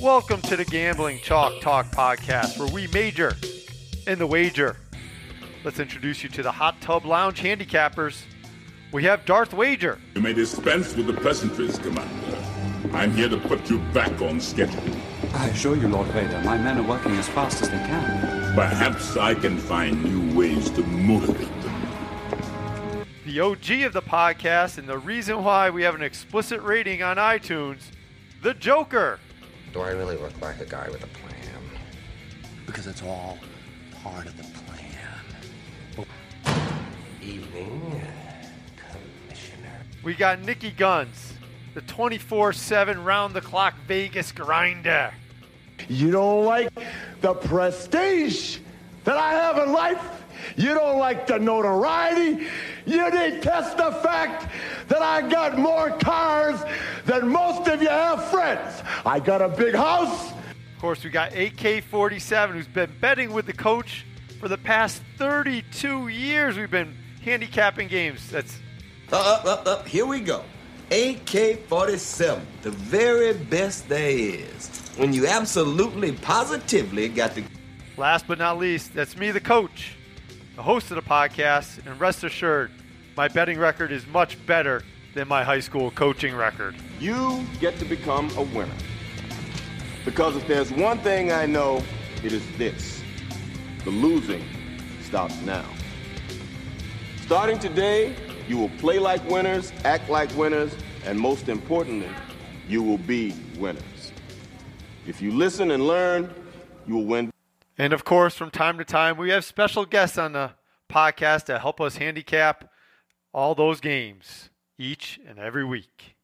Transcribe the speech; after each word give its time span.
Welcome 0.00 0.42
to 0.42 0.56
the 0.56 0.64
Gambling 0.66 1.20
Chalk 1.20 1.62
Talk 1.62 1.86
podcast, 1.86 2.58
where 2.58 2.68
we 2.68 2.86
major 2.88 3.34
in 4.06 4.18
the 4.18 4.26
wager. 4.26 4.76
Let's 5.64 5.80
introduce 5.80 6.22
you 6.22 6.28
to 6.30 6.42
the 6.42 6.52
Hot 6.52 6.78
Tub 6.82 7.06
Lounge 7.06 7.40
handicappers. 7.40 8.20
We 8.92 9.04
have 9.04 9.24
Darth 9.24 9.54
Wager. 9.54 9.98
You 10.14 10.20
may 10.20 10.34
dispense 10.34 10.94
with 10.94 11.06
the 11.06 11.14
pleasantries, 11.14 11.78
Commander. 11.78 12.38
I'm 12.92 13.10
here 13.12 13.30
to 13.30 13.38
put 13.38 13.70
you 13.70 13.78
back 13.94 14.20
on 14.20 14.38
schedule. 14.38 14.82
I 15.32 15.48
assure 15.48 15.76
you, 15.76 15.88
Lord 15.88 16.08
Vader, 16.08 16.42
my 16.42 16.58
men 16.58 16.78
are 16.78 16.86
working 16.86 17.12
as 17.12 17.26
fast 17.28 17.62
as 17.62 17.70
they 17.70 17.78
can. 17.78 18.54
Perhaps 18.54 19.16
I 19.16 19.32
can 19.32 19.56
find 19.56 20.04
new 20.04 20.38
ways 20.38 20.68
to 20.70 20.82
motivate 20.82 21.62
them. 21.62 23.06
The 23.24 23.40
OG 23.40 23.70
of 23.86 23.92
the 23.94 24.02
podcast, 24.02 24.76
and 24.76 24.86
the 24.86 24.98
reason 24.98 25.42
why 25.42 25.70
we 25.70 25.82
have 25.84 25.94
an 25.94 26.02
explicit 26.02 26.60
rating 26.60 27.02
on 27.02 27.16
iTunes, 27.16 27.80
the 28.42 28.52
Joker. 28.52 29.20
Do 29.72 29.80
I 29.80 29.90
really 29.90 30.16
look 30.16 30.40
like 30.40 30.60
a 30.60 30.64
guy 30.64 30.88
with 30.88 31.04
a 31.04 31.08
plan? 31.08 31.36
Because 32.66 32.86
it's 32.86 33.02
all 33.02 33.38
part 34.02 34.26
of 34.26 34.36
the 34.36 34.42
plan. 34.42 36.06
Evening, 37.22 38.00
Commissioner. 38.76 39.80
We 40.02 40.14
got 40.14 40.40
Nikki 40.42 40.70
Guns, 40.70 41.34
the 41.74 41.80
24 41.82 42.52
7 42.52 43.02
round 43.04 43.34
the 43.34 43.40
clock 43.40 43.74
Vegas 43.86 44.32
grinder. 44.32 45.12
You 45.88 46.10
don't 46.10 46.44
like 46.44 46.70
the 47.20 47.34
prestige 47.34 48.58
that 49.04 49.16
I 49.16 49.32
have 49.32 49.58
in 49.58 49.72
life. 49.72 50.02
You 50.56 50.74
don't 50.74 50.98
like 50.98 51.26
the 51.26 51.38
notoriety. 51.38 52.46
You 52.86 53.10
detest 53.10 53.76
the 53.76 53.92
fact 54.02 54.46
that 54.88 55.02
I 55.02 55.28
got 55.28 55.58
more 55.58 55.90
cars 55.98 56.60
than 57.04 57.28
most 57.28 57.68
of 57.68 57.82
you 57.82 57.88
have 57.88 58.24
friends. 58.30 58.82
I 59.04 59.20
got 59.20 59.42
a 59.42 59.48
big 59.48 59.74
house. 59.74 60.30
Of 60.30 60.80
course, 60.80 61.02
we 61.04 61.10
got 61.10 61.34
AK 61.36 61.84
47, 61.84 62.56
who's 62.56 62.68
been 62.68 62.90
betting 63.00 63.32
with 63.32 63.46
the 63.46 63.52
coach 63.52 64.04
for 64.40 64.48
the 64.48 64.58
past 64.58 65.02
32 65.18 66.08
years. 66.08 66.56
We've 66.58 66.70
been 66.70 66.94
handicapping 67.22 67.88
games. 67.88 68.30
That's 68.30 68.58
Up, 69.10 69.44
up, 69.44 69.66
up, 69.66 69.88
here 69.88 70.06
we 70.06 70.20
go. 70.20 70.42
AK 70.90 71.66
47, 71.68 72.46
the 72.62 72.70
very 72.70 73.32
best 73.32 73.88
there 73.88 74.10
is. 74.10 74.68
When 74.96 75.12
you 75.12 75.26
absolutely, 75.26 76.12
positively 76.12 77.08
got 77.08 77.34
the. 77.34 77.42
last 77.96 78.26
but 78.28 78.38
not 78.38 78.58
least, 78.58 78.94
that's 78.94 79.16
me, 79.16 79.30
the 79.30 79.40
coach, 79.40 79.96
the 80.54 80.62
host 80.62 80.90
of 80.90 80.96
the 80.96 81.02
podcast. 81.02 81.84
And 81.86 81.98
rest 82.00 82.22
assured, 82.22 82.70
my 83.16 83.28
betting 83.28 83.58
record 83.58 83.90
is 83.90 84.06
much 84.08 84.44
better 84.46 84.82
than 85.14 85.26
my 85.26 85.42
high 85.42 85.60
school 85.60 85.90
coaching 85.90 86.34
record. 86.34 86.76
You 87.00 87.44
get 87.60 87.78
to 87.78 87.86
become 87.86 88.30
a 88.36 88.42
winner. 88.42 88.74
Because 90.04 90.36
if 90.36 90.46
there's 90.46 90.70
one 90.70 90.98
thing 90.98 91.32
I 91.32 91.46
know, 91.46 91.82
it 92.22 92.32
is 92.32 92.44
this 92.58 93.02
the 93.84 93.90
losing 93.90 94.44
stops 95.02 95.40
now. 95.42 95.64
Starting 97.22 97.58
today, 97.58 98.14
you 98.48 98.58
will 98.58 98.68
play 98.78 98.98
like 98.98 99.24
winners, 99.28 99.72
act 99.84 100.10
like 100.10 100.34
winners, 100.36 100.74
and 101.04 101.18
most 101.18 101.48
importantly, 101.48 102.10
you 102.68 102.82
will 102.82 102.98
be 102.98 103.32
winners. 103.56 104.12
If 105.06 105.22
you 105.22 105.32
listen 105.32 105.70
and 105.70 105.86
learn, 105.86 106.32
you 106.86 106.96
will 106.96 107.06
win. 107.06 107.30
And 107.78 107.92
of 107.92 108.04
course, 108.04 108.34
from 108.34 108.50
time 108.50 108.76
to 108.78 108.84
time, 108.84 109.16
we 109.16 109.30
have 109.30 109.44
special 109.44 109.86
guests 109.86 110.18
on 110.18 110.32
the 110.32 110.52
podcast 110.90 111.44
to 111.44 111.58
help 111.58 111.80
us 111.80 111.96
handicap 111.96 112.68
all 113.36 113.54
those 113.54 113.80
games 113.80 114.48
each 114.78 115.20
and 115.28 115.38
every 115.38 115.64
week. 115.64 116.16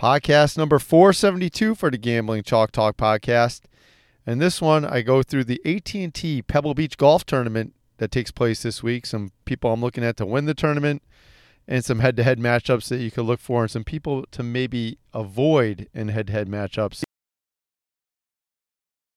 Podcast 0.00 0.56
number 0.56 0.78
472 0.78 1.74
for 1.74 1.90
the 1.90 1.98
Gambling 1.98 2.42
Chalk 2.42 2.72
Talk 2.72 2.96
podcast. 2.96 3.60
And 4.26 4.40
this 4.40 4.62
one, 4.62 4.86
I 4.86 5.02
go 5.02 5.22
through 5.22 5.44
the 5.44 5.60
AT&T 5.66 6.42
Pebble 6.42 6.72
Beach 6.72 6.96
Golf 6.96 7.26
Tournament 7.26 7.74
that 7.98 8.10
takes 8.10 8.30
place 8.30 8.62
this 8.62 8.82
week. 8.82 9.04
Some 9.04 9.32
people 9.44 9.72
I'm 9.72 9.82
looking 9.82 10.02
at 10.02 10.16
to 10.16 10.26
win 10.26 10.46
the 10.46 10.54
tournament 10.54 11.02
and 11.68 11.84
some 11.84 11.98
head-to-head 11.98 12.38
matchups 12.38 12.88
that 12.88 13.00
you 13.00 13.10
could 13.10 13.26
look 13.26 13.40
for 13.40 13.62
and 13.62 13.70
some 13.70 13.84
people 13.84 14.24
to 14.30 14.42
maybe 14.42 14.98
avoid 15.12 15.88
in 15.92 16.08
head-to-head 16.08 16.48
matchups 16.48 17.02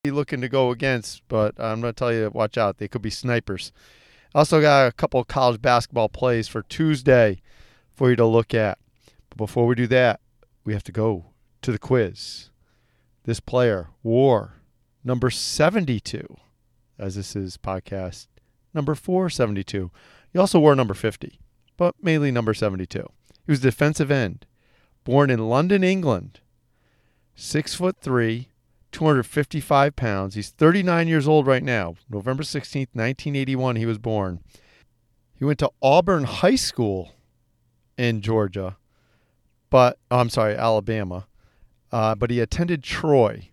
looking 0.06 0.40
to 0.40 0.48
go 0.48 0.72
against, 0.72 1.22
but 1.28 1.54
I'm 1.60 1.82
going 1.82 1.94
to 1.94 1.98
tell 1.98 2.14
you, 2.14 2.30
watch 2.34 2.58
out. 2.58 2.78
They 2.78 2.88
could 2.88 3.02
be 3.02 3.10
snipers. 3.10 3.74
Also 4.36 4.62
got 4.62 4.88
a 4.88 4.92
couple 4.92 5.20
of 5.20 5.28
college 5.28 5.62
basketball 5.62 6.10
plays 6.10 6.48
for 6.48 6.64
Tuesday 6.64 7.42
for 7.94 8.10
you 8.10 8.16
to 8.16 8.26
look 8.26 8.54
at. 8.54 8.78
But 9.30 9.38
before 9.38 9.66
we 9.66 9.76
do 9.76 9.88
that, 9.88 10.20
we 10.64 10.74
have 10.74 10.84
to 10.84 10.92
go 10.92 11.26
to 11.62 11.72
the 11.72 11.80
quiz. 11.80 12.50
This 13.24 13.40
player 13.40 13.90
wore 14.04 14.54
number 15.04 15.30
72, 15.30 16.38
as 17.00 17.16
this 17.16 17.36
is 17.36 17.58
podcast 17.58 18.28
number 18.74 18.96
472. 18.96 19.92
He 20.32 20.40
also 20.40 20.60
wore 20.60 20.76
number 20.76 20.94
50, 20.94 21.40
but 21.76 21.96
mainly 22.02 22.32
number 22.32 22.54
72. 22.54 23.00
He 23.00 23.52
was 23.52 23.60
defensive 23.60 24.12
end, 24.12 24.46
born 25.04 25.30
in 25.30 25.50
London, 25.50 25.84
England, 25.84 26.42
six 27.36 27.74
foot 27.76 27.98
three, 28.02 28.50
255 28.92 29.96
pounds. 29.96 30.36
He's 30.36 30.50
39 30.50 31.08
years 31.08 31.28
old 31.28 31.48
right 31.48 31.64
now. 31.64 31.96
November 32.10 32.44
16th, 32.44 32.90
1981, 32.94 33.76
he 33.76 33.86
was 33.86 33.98
born. 33.98 34.42
He 35.38 35.46
went 35.46 35.60
to 35.60 35.72
Auburn 35.82 36.24
High 36.24 36.56
School 36.56 37.14
in 37.98 38.22
Georgia, 38.22 38.78
but 39.70 40.00
oh, 40.10 40.20
I'm 40.20 40.30
sorry, 40.30 40.56
Alabama. 40.56 41.28
Uh, 41.92 42.16
but 42.16 42.32
he 42.32 42.40
attended 42.40 42.84
Troy. 42.84 43.50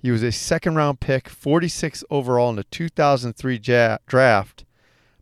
He 0.00 0.10
was 0.10 0.22
a 0.22 0.32
second 0.32 0.74
round 0.74 1.00
pick, 1.00 1.28
46 1.28 2.04
overall 2.10 2.50
in 2.50 2.56
the 2.56 2.64
2003 2.64 3.60
ja- 3.62 3.98
draft 4.06 4.64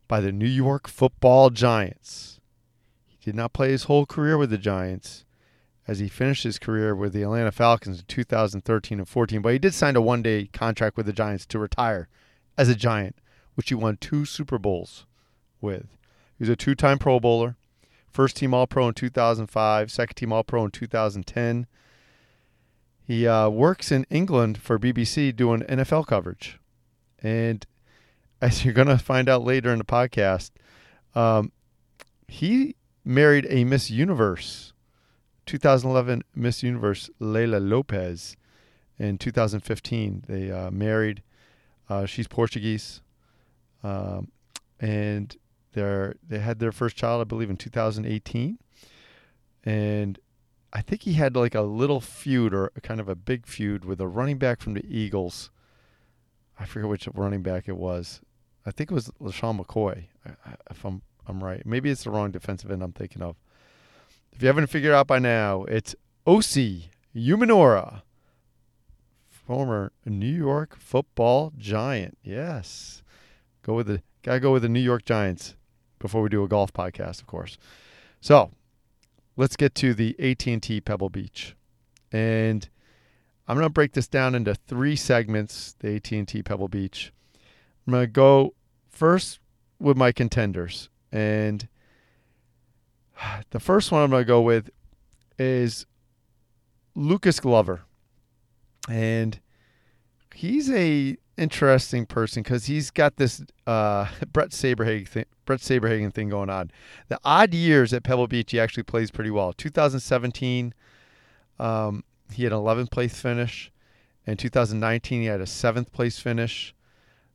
by 0.08 0.20
the 0.20 0.32
New 0.32 0.47
York 0.47 0.88
Football 0.88 1.50
Giants. 1.50 2.41
He 3.06 3.16
did 3.25 3.34
not 3.34 3.53
play 3.53 3.70
his 3.70 3.84
whole 3.84 4.06
career 4.06 4.38
with 4.38 4.50
the 4.50 4.58
Giants 4.58 5.25
as 5.89 5.99
he 5.99 6.09
finished 6.09 6.45
his 6.45 6.59
career 6.59 6.95
with 6.95 7.13
the 7.13 7.23
Atlanta 7.23 7.53
Falcons 7.53 8.01
in 8.01 8.05
2013 8.07 8.99
and 8.99 9.09
14. 9.09 9.41
But 9.41 9.53
he 9.53 9.59
did 9.59 9.75
sign 9.75 9.97
a 9.97 10.01
one 10.01 10.23
day 10.23 10.47
contract 10.53 10.97
with 10.97 11.07
the 11.07 11.13
Giants 11.13 11.47
to 11.47 11.59
retire 11.59 12.09
as 12.59 12.69
a 12.69 12.75
Giant, 12.75 13.17
which 13.55 13.69
he 13.69 13.75
won 13.75 13.97
two 13.97 14.25
Super 14.25 14.59
Bowls 14.59 15.07
with. 15.61 15.97
He 16.37 16.43
was 16.43 16.49
a 16.49 16.57
two 16.57 16.75
time 16.75 16.99
Pro 16.99 17.21
Bowler, 17.21 17.57
first 18.11 18.37
team 18.37 18.53
All 18.53 18.67
Pro 18.67 18.89
in 18.89 18.95
2005, 18.95 19.91
second 19.91 20.15
team 20.15 20.33
All 20.33 20.45
Pro 20.45 20.65
in 20.65 20.71
2010. 20.71 21.67
He 23.07 23.27
uh, 23.27 23.49
works 23.49 23.93
in 23.93 24.05
England 24.11 24.59
for 24.59 24.79
BBC 24.79 25.35
doing 25.35 25.61
NFL 25.63 26.09
coverage. 26.09 26.59
And 27.23 27.65
as 28.41 28.65
you're 28.65 28.75
going 28.75 28.89
to 28.89 28.99
find 28.99 29.29
out 29.29 29.45
later 29.45 29.71
in 29.71 29.79
the 29.79 29.85
podcast, 29.85 30.51
um, 31.15 31.53
he 32.27 32.75
married 33.05 33.47
a 33.49 33.65
Miss 33.65 33.91
Universe 33.91 34.73
2011 35.47 36.23
Miss 36.34 36.62
Universe 36.62 37.11
Leila 37.19 37.59
Lopes. 37.59 38.37
In 38.99 39.19
2015, 39.19 40.25
they 40.27 40.51
uh, 40.51 40.71
married. 40.71 41.23
Uh, 41.89 42.07
she's 42.07 42.27
Portuguese, 42.27 43.03
um, 43.85 44.33
and 44.81 45.37
they 45.75 46.12
they 46.27 46.39
had 46.39 46.59
their 46.59 46.73
first 46.73 46.97
child, 46.97 47.21
I 47.21 47.25
believe, 47.25 47.51
in 47.51 47.56
2018. 47.56 48.59
And 49.65 50.19
I 50.73 50.81
think 50.81 51.03
he 51.03 51.12
had 51.12 51.37
like 51.37 51.55
a 51.55 51.61
little 51.61 52.01
feud 52.01 52.55
or 52.55 52.73
kind 52.83 53.01
of 53.01 53.09
a 53.09 53.15
big 53.15 53.47
feud 53.47 53.85
with 53.85 54.01
a 54.01 54.09
running 54.09 54.39
back 54.39 54.61
from 54.61 54.75
the 54.75 54.85
Eagles. 54.87 55.51
I 56.59 56.65
forget 56.65 56.89
which 56.89 57.09
running 57.15 57.43
back 57.43 57.69
it 57.69 57.77
was. 57.77 58.21
I 58.65 58.71
think 58.71 58.91
it 58.91 58.95
was 58.95 59.11
LeSean 59.21 59.61
McCoy, 59.62 60.05
if 60.71 60.85
I'm 60.85 61.03
I'm 61.29 61.43
right. 61.43 61.65
Maybe 61.67 61.91
it's 61.91 62.05
the 62.05 62.11
wrong 62.11 62.31
defensive 62.31 62.71
end 62.71 62.83
I'm 62.83 62.93
thinking 62.93 63.23
of. 63.23 63.37
If 64.37 64.43
you 64.43 64.49
haven't 64.49 64.67
figured 64.67 64.93
out 64.93 65.07
by 65.07 65.19
now, 65.19 65.65
it's 65.65 65.95
Osi 66.27 66.91
Umenyiora, 67.17 68.03
former 69.31 69.93
New 70.05 70.27
York 70.31 70.77
football 70.79 71.55
giant. 71.56 72.19
Yes. 72.23 73.03
Go 73.62 73.73
with 73.73 73.87
the 73.87 74.03
gotta 74.23 74.41
go 74.41 74.53
with 74.53 74.61
the 74.61 74.69
New 74.69 74.79
York 74.79 75.06
Giants 75.06 75.56
before 75.99 76.21
we 76.21 76.29
do 76.29 76.44
a 76.44 76.49
golf 76.49 76.71
podcast, 76.71 77.23
of 77.23 77.27
course. 77.27 77.56
So 78.21 78.50
let's 79.38 79.56
get 79.56 79.75
to 79.77 79.94
the 79.94 80.15
AT&T 80.21 80.82
Pebble 80.82 81.09
Beach. 81.09 81.56
And 82.12 82.69
I'm 83.49 83.56
gonna 83.56 83.71
break 83.71 83.93
this 83.93 84.06
down 84.06 84.35
into 84.35 84.55
three 84.55 84.97
segments, 84.97 85.75
the 85.79 85.97
AT&T 85.97 86.43
Pebble 86.43 86.69
Beach. 86.69 87.11
I'm 87.87 87.94
gonna 87.94 88.06
go 88.06 88.53
first 88.91 89.39
with 89.81 89.97
my 89.97 90.12
contenders. 90.12 90.91
And 91.11 91.67
the 93.51 93.61
first 93.61 93.93
one 93.93 94.03
I'm 94.03 94.11
going 94.11 94.23
to 94.23 94.27
go 94.27 94.41
with 94.41 94.71
is 95.39 95.87
Lucas 96.95 97.41
Glover. 97.41 97.83
And 98.89 99.39
he's 100.35 100.71
a 100.71 101.17
interesting 101.37 102.07
person 102.07 102.43
because 102.43 102.67
he's 102.67 102.91
got 102.91 103.17
this 103.17 103.43
uh, 103.67 104.07
Brett 104.33 104.51
Saberhagen 104.51 105.09
thing, 105.09 105.25
Brett 105.45 105.61
Saberhagen 105.61 106.13
thing 106.13 106.29
going 106.29 106.51
on. 106.51 106.71
The 107.09 107.19
odd 107.25 107.55
years 107.55 107.93
at 107.93 108.03
Pebble 108.03 108.27
Beach, 108.27 108.53
he 108.53 108.61
actually 108.61 108.85
plays 108.85 109.11
pretty 109.11 109.31
well. 109.31 109.53
2017, 109.53 110.75
um, 111.59 112.05
he 112.33 112.45
had 112.45 112.53
an 112.53 112.59
11th 112.59 112.91
place 112.91 113.21
finish. 113.21 113.71
In 114.27 114.37
2019, 114.37 115.23
he 115.23 115.27
had 115.27 115.41
a 115.41 115.47
seventh 115.47 115.93
place 115.93 116.19
finish. 116.19 116.75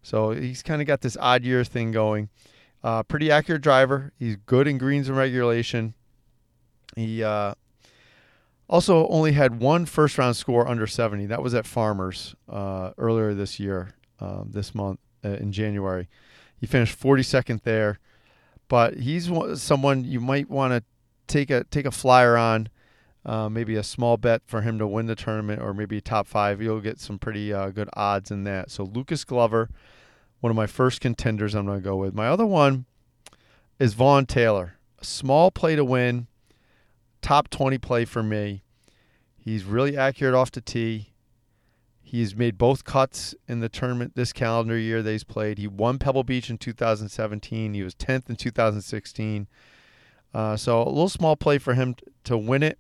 So 0.03 0.31
he's 0.31 0.63
kind 0.63 0.81
of 0.81 0.87
got 0.87 1.01
this 1.01 1.15
odd 1.19 1.43
year 1.43 1.63
thing 1.63 1.91
going. 1.91 2.29
Uh, 2.83 3.03
pretty 3.03 3.31
accurate 3.31 3.61
driver. 3.61 4.11
He's 4.17 4.37
good 4.37 4.67
in 4.67 4.77
greens 4.77 5.07
and 5.07 5.17
regulation. 5.17 5.93
He 6.95 7.23
uh, 7.23 7.53
also 8.69 9.07
only 9.07 9.33
had 9.33 9.59
one 9.59 9.85
first 9.85 10.17
round 10.17 10.35
score 10.35 10.67
under 10.67 10.87
70. 10.87 11.27
That 11.27 11.43
was 11.43 11.53
at 11.53 11.67
Farmers 11.67 12.35
uh, 12.49 12.91
earlier 12.97 13.33
this 13.33 13.59
year, 13.59 13.93
um, 14.19 14.49
this 14.51 14.73
month 14.73 14.99
uh, 15.23 15.29
in 15.29 15.51
January. 15.51 16.07
He 16.57 16.65
finished 16.65 16.99
42nd 16.99 17.63
there, 17.63 17.99
but 18.67 18.97
he's 18.97 19.29
someone 19.55 20.03
you 20.03 20.19
might 20.19 20.49
want 20.49 20.73
to 20.73 20.83
take 21.27 21.49
a 21.49 21.63
take 21.65 21.85
a 21.85 21.91
flyer 21.91 22.37
on. 22.37 22.69
Uh, 23.23 23.47
maybe 23.47 23.75
a 23.75 23.83
small 23.83 24.17
bet 24.17 24.41
for 24.47 24.61
him 24.61 24.79
to 24.79 24.87
win 24.87 25.05
the 25.05 25.15
tournament, 25.15 25.61
or 25.61 25.75
maybe 25.75 26.01
top 26.01 26.25
five. 26.25 26.59
You'll 26.59 26.79
get 26.79 26.99
some 26.99 27.19
pretty 27.19 27.53
uh, 27.53 27.69
good 27.69 27.87
odds 27.93 28.31
in 28.31 28.45
that. 28.45 28.71
So 28.71 28.83
Lucas 28.83 29.23
Glover, 29.23 29.69
one 30.41 30.49
of 30.49 30.57
my 30.57 30.67
first 30.67 30.99
contenders, 30.99 31.55
I'm 31.55 31.65
going 31.65 31.79
to 31.79 31.83
go 31.83 31.95
with. 31.95 32.13
My 32.13 32.27
other 32.27 32.45
one 32.45 32.85
is 33.79 33.93
Vaughn 33.93 34.25
Taylor. 34.25 34.77
A 34.99 35.05
small 35.05 35.49
play 35.49 35.75
to 35.75 35.85
win, 35.85 36.27
top 37.21 37.49
20 37.49 37.77
play 37.77 38.05
for 38.05 38.21
me. 38.21 38.63
He's 39.37 39.63
really 39.63 39.95
accurate 39.95 40.35
off 40.35 40.51
the 40.51 40.61
tee. 40.61 41.13
He's 42.01 42.35
made 42.35 42.57
both 42.57 42.83
cuts 42.83 43.33
in 43.47 43.61
the 43.61 43.69
tournament 43.69 44.13
this 44.15 44.33
calendar 44.33 44.77
year 44.77 45.01
that 45.01 45.11
he's 45.11 45.23
played. 45.23 45.57
He 45.57 45.67
won 45.67 45.97
Pebble 45.97 46.23
Beach 46.23 46.49
in 46.49 46.57
2017. 46.57 47.73
He 47.73 47.83
was 47.83 47.95
10th 47.95 48.29
in 48.29 48.35
2016. 48.35 49.47
Uh, 50.33 50.57
so 50.57 50.81
a 50.81 50.89
little 50.89 51.09
small 51.09 51.35
play 51.35 51.57
for 51.57 51.73
him 51.73 51.95
to 52.25 52.37
win 52.37 52.63
it. 52.63 52.77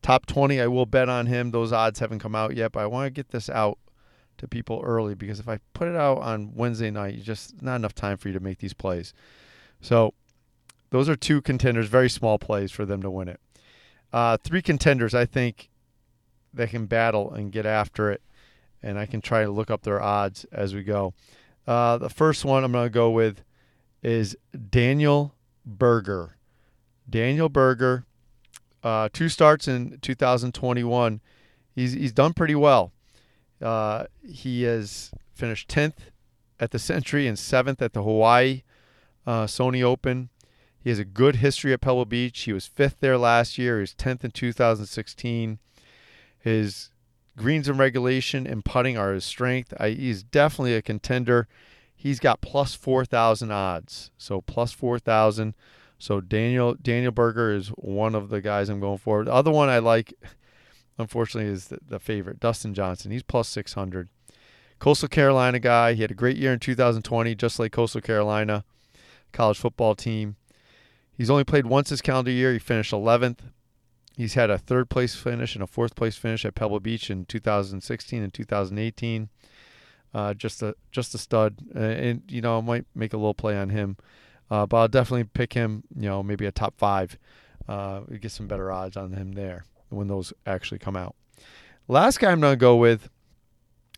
Top 0.00 0.26
20, 0.26 0.60
I 0.60 0.66
will 0.66 0.86
bet 0.86 1.08
on 1.08 1.26
him. 1.26 1.50
Those 1.50 1.72
odds 1.72 1.98
haven't 1.98 2.20
come 2.20 2.34
out 2.34 2.56
yet, 2.56 2.72
but 2.72 2.80
I 2.80 2.86
want 2.86 3.06
to 3.06 3.10
get 3.10 3.30
this 3.30 3.50
out 3.50 3.78
to 4.38 4.48
people 4.48 4.80
early 4.84 5.14
because 5.14 5.40
if 5.40 5.48
I 5.48 5.58
put 5.72 5.88
it 5.88 5.96
out 5.96 6.18
on 6.18 6.54
Wednesday 6.54 6.90
night, 6.90 7.14
you 7.14 7.22
just 7.22 7.62
not 7.62 7.76
enough 7.76 7.94
time 7.94 8.16
for 8.16 8.28
you 8.28 8.34
to 8.34 8.40
make 8.40 8.58
these 8.58 8.74
plays. 8.74 9.14
So 9.80 10.14
those 10.90 11.08
are 11.08 11.16
two 11.16 11.40
contenders, 11.42 11.88
very 11.88 12.08
small 12.08 12.38
plays 12.38 12.70
for 12.70 12.84
them 12.84 13.02
to 13.02 13.10
win 13.10 13.28
it. 13.28 13.40
Uh, 14.12 14.36
three 14.36 14.62
contenders, 14.62 15.14
I 15.14 15.26
think, 15.26 15.68
that 16.52 16.70
can 16.70 16.86
battle 16.86 17.32
and 17.32 17.50
get 17.50 17.66
after 17.66 18.12
it, 18.12 18.22
and 18.82 18.98
I 18.98 19.06
can 19.06 19.20
try 19.20 19.42
to 19.42 19.50
look 19.50 19.70
up 19.70 19.82
their 19.82 20.00
odds 20.00 20.44
as 20.52 20.74
we 20.74 20.84
go. 20.84 21.14
Uh, 21.66 21.98
the 21.98 22.10
first 22.10 22.44
one 22.44 22.62
I'm 22.62 22.72
going 22.72 22.86
to 22.86 22.90
go 22.90 23.10
with 23.10 23.42
is 24.02 24.36
Daniel 24.70 25.34
Berger. 25.66 26.36
Daniel 27.08 27.48
Berger, 27.48 28.04
uh, 28.82 29.08
two 29.12 29.28
starts 29.28 29.66
in 29.66 29.98
2021. 30.00 31.20
He's 31.74 31.92
he's 31.92 32.12
done 32.12 32.34
pretty 32.34 32.54
well. 32.54 32.92
Uh, 33.64 34.06
he 34.22 34.62
has 34.62 35.10
finished 35.32 35.68
10th 35.68 36.10
at 36.60 36.70
the 36.70 36.78
Sentry 36.78 37.26
and 37.26 37.38
seventh 37.38 37.82
at 37.82 37.92
the 37.92 38.02
Hawaii 38.02 38.62
uh, 39.26 39.44
Sony 39.44 39.82
Open. 39.82 40.28
He 40.78 40.90
has 40.90 40.98
a 40.98 41.04
good 41.04 41.36
history 41.36 41.72
at 41.72 41.80
Pebble 41.80 42.04
Beach. 42.04 42.38
He 42.42 42.52
was 42.52 42.66
fifth 42.66 42.96
there 43.00 43.16
last 43.16 43.56
year. 43.56 43.78
He 43.78 43.80
was 43.80 43.94
10th 43.94 44.22
in 44.22 44.30
2016. 44.32 45.58
His 46.38 46.90
greens 47.38 47.68
and 47.68 47.78
regulation 47.78 48.46
and 48.46 48.64
putting 48.64 48.98
are 48.98 49.14
his 49.14 49.24
strength. 49.24 49.72
I, 49.80 49.90
he's 49.90 50.22
definitely 50.22 50.74
a 50.74 50.82
contender. 50.82 51.48
He's 51.96 52.20
got 52.20 52.42
plus 52.42 52.74
4,000 52.74 53.50
odds. 53.50 54.10
So 54.18 54.42
plus 54.42 54.72
4,000. 54.72 55.54
So 55.98 56.20
Daniel 56.20 56.74
Daniel 56.74 57.12
Berger 57.12 57.54
is 57.54 57.68
one 57.68 58.14
of 58.14 58.28
the 58.28 58.42
guys 58.42 58.68
I'm 58.68 58.80
going 58.80 58.98
for. 58.98 59.24
The 59.24 59.32
other 59.32 59.50
one 59.50 59.70
I 59.70 59.78
like, 59.78 60.12
unfortunately, 60.98 61.50
is 61.52 61.68
the, 61.68 61.78
the 61.86 61.98
favorite, 61.98 62.40
Dustin 62.40 62.74
Johnson. 62.74 63.10
He's 63.10 63.22
plus 63.22 63.48
600. 63.48 64.08
Coastal 64.78 65.08
Carolina 65.08 65.58
guy. 65.58 65.94
He 65.94 66.02
had 66.02 66.10
a 66.10 66.14
great 66.14 66.36
year 66.36 66.52
in 66.52 66.58
2020, 66.58 67.34
just 67.34 67.58
like 67.58 67.72
Coastal 67.72 68.00
Carolina 68.00 68.64
college 69.32 69.58
football 69.58 69.94
team. 69.94 70.36
He's 71.16 71.30
only 71.30 71.44
played 71.44 71.66
once 71.66 71.90
this 71.90 72.00
calendar 72.00 72.30
year. 72.30 72.52
He 72.52 72.58
finished 72.58 72.92
11th. 72.92 73.38
He's 74.16 74.34
had 74.34 74.48
a 74.48 74.58
third 74.58 74.88
place 74.88 75.14
finish 75.14 75.54
and 75.54 75.62
a 75.62 75.66
fourth 75.66 75.94
place 75.94 76.16
finish 76.16 76.44
at 76.44 76.54
Pebble 76.54 76.80
Beach 76.80 77.10
in 77.10 77.24
2016 77.26 78.22
and 78.22 78.32
2018. 78.32 79.28
Uh, 80.14 80.32
just 80.32 80.62
a 80.62 80.76
just 80.92 81.12
a 81.12 81.18
stud, 81.18 81.56
uh, 81.74 81.80
and 81.80 82.22
you 82.28 82.40
know 82.40 82.58
I 82.58 82.60
might 82.60 82.84
make 82.94 83.12
a 83.12 83.16
little 83.16 83.34
play 83.34 83.56
on 83.56 83.70
him, 83.70 83.96
uh, 84.48 84.64
but 84.64 84.76
I'll 84.76 84.86
definitely 84.86 85.24
pick 85.24 85.54
him. 85.54 85.82
You 85.96 86.08
know 86.08 86.22
maybe 86.22 86.46
a 86.46 86.52
top 86.52 86.78
five. 86.78 87.18
Uh, 87.68 88.02
get 88.20 88.30
some 88.30 88.46
better 88.46 88.70
odds 88.70 88.96
on 88.96 89.12
him 89.12 89.32
there 89.32 89.64
when 89.94 90.08
those 90.08 90.32
actually 90.46 90.78
come 90.78 90.96
out. 90.96 91.14
Last 91.88 92.20
guy 92.20 92.30
I'm 92.30 92.40
gonna 92.40 92.56
go 92.56 92.76
with. 92.76 93.08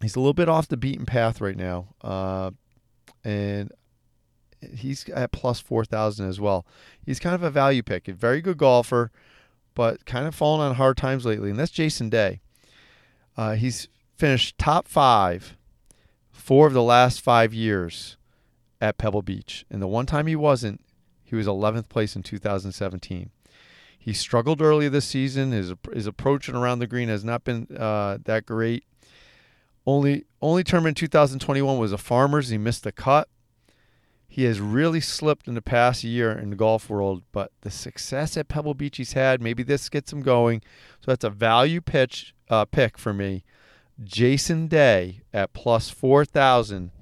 He's 0.00 0.16
a 0.16 0.20
little 0.20 0.34
bit 0.34 0.48
off 0.48 0.68
the 0.68 0.76
beaten 0.76 1.06
path 1.06 1.40
right 1.40 1.56
now, 1.56 1.94
uh, 2.02 2.50
and 3.24 3.72
he's 4.74 5.08
at 5.08 5.32
plus 5.32 5.60
4,000 5.60 6.28
as 6.28 6.38
well. 6.40 6.66
He's 7.04 7.18
kind 7.18 7.34
of 7.34 7.42
a 7.42 7.50
value 7.50 7.82
pick, 7.82 8.08
a 8.08 8.12
very 8.12 8.42
good 8.42 8.58
golfer, 8.58 9.10
but 9.74 10.04
kind 10.04 10.26
of 10.26 10.34
fallen 10.34 10.60
on 10.60 10.74
hard 10.74 10.96
times 10.96 11.24
lately. 11.24 11.50
And 11.50 11.58
that's 11.58 11.70
Jason 11.70 12.10
Day. 12.10 12.40
Uh, 13.36 13.54
he's 13.54 13.88
finished 14.16 14.58
top 14.58 14.88
five 14.88 15.56
four 16.36 16.66
of 16.66 16.72
the 16.72 16.82
last 16.82 17.20
five 17.20 17.52
years 17.52 18.16
at 18.80 18.98
Pebble 18.98 19.22
Beach. 19.22 19.64
And 19.70 19.82
the 19.82 19.88
one 19.88 20.06
time 20.06 20.26
he 20.26 20.36
wasn't, 20.36 20.80
he 21.24 21.34
was 21.34 21.46
11th 21.46 21.88
place 21.88 22.14
in 22.14 22.22
2017. 22.22 23.30
He 24.06 24.12
struggled 24.12 24.62
early 24.62 24.88
this 24.88 25.04
season. 25.04 25.50
His 25.50 25.74
his 25.92 26.06
approach 26.06 26.46
and 26.46 26.56
around 26.56 26.78
the 26.78 26.86
green 26.86 27.08
has 27.08 27.24
not 27.24 27.42
been 27.42 27.66
uh, 27.76 28.18
that 28.24 28.46
great. 28.46 28.84
Only 29.84 30.26
only 30.40 30.62
tournament 30.62 31.02
in 31.02 31.08
2021 31.08 31.76
was 31.76 31.90
a 31.90 31.98
Farmers. 31.98 32.50
He 32.50 32.56
missed 32.56 32.84
the 32.84 32.92
cut. 32.92 33.28
He 34.28 34.44
has 34.44 34.60
really 34.60 35.00
slipped 35.00 35.48
in 35.48 35.54
the 35.54 35.62
past 35.62 36.04
year 36.04 36.30
in 36.30 36.50
the 36.50 36.56
golf 36.56 36.88
world, 36.88 37.24
but 37.32 37.50
the 37.62 37.70
success 37.70 38.36
at 38.36 38.46
Pebble 38.46 38.74
Beach 38.74 38.96
he's 38.96 39.14
had, 39.14 39.42
maybe 39.42 39.64
this 39.64 39.88
gets 39.88 40.12
him 40.12 40.22
going. 40.22 40.62
So 41.00 41.10
that's 41.10 41.24
a 41.24 41.30
value 41.30 41.80
pitch 41.80 42.32
uh, 42.48 42.64
pick 42.64 42.98
for 42.98 43.12
me. 43.12 43.42
Jason 44.04 44.68
Day 44.68 45.22
at 45.32 45.52
plus 45.52 45.90
four 45.90 46.24
thousand 46.24 46.92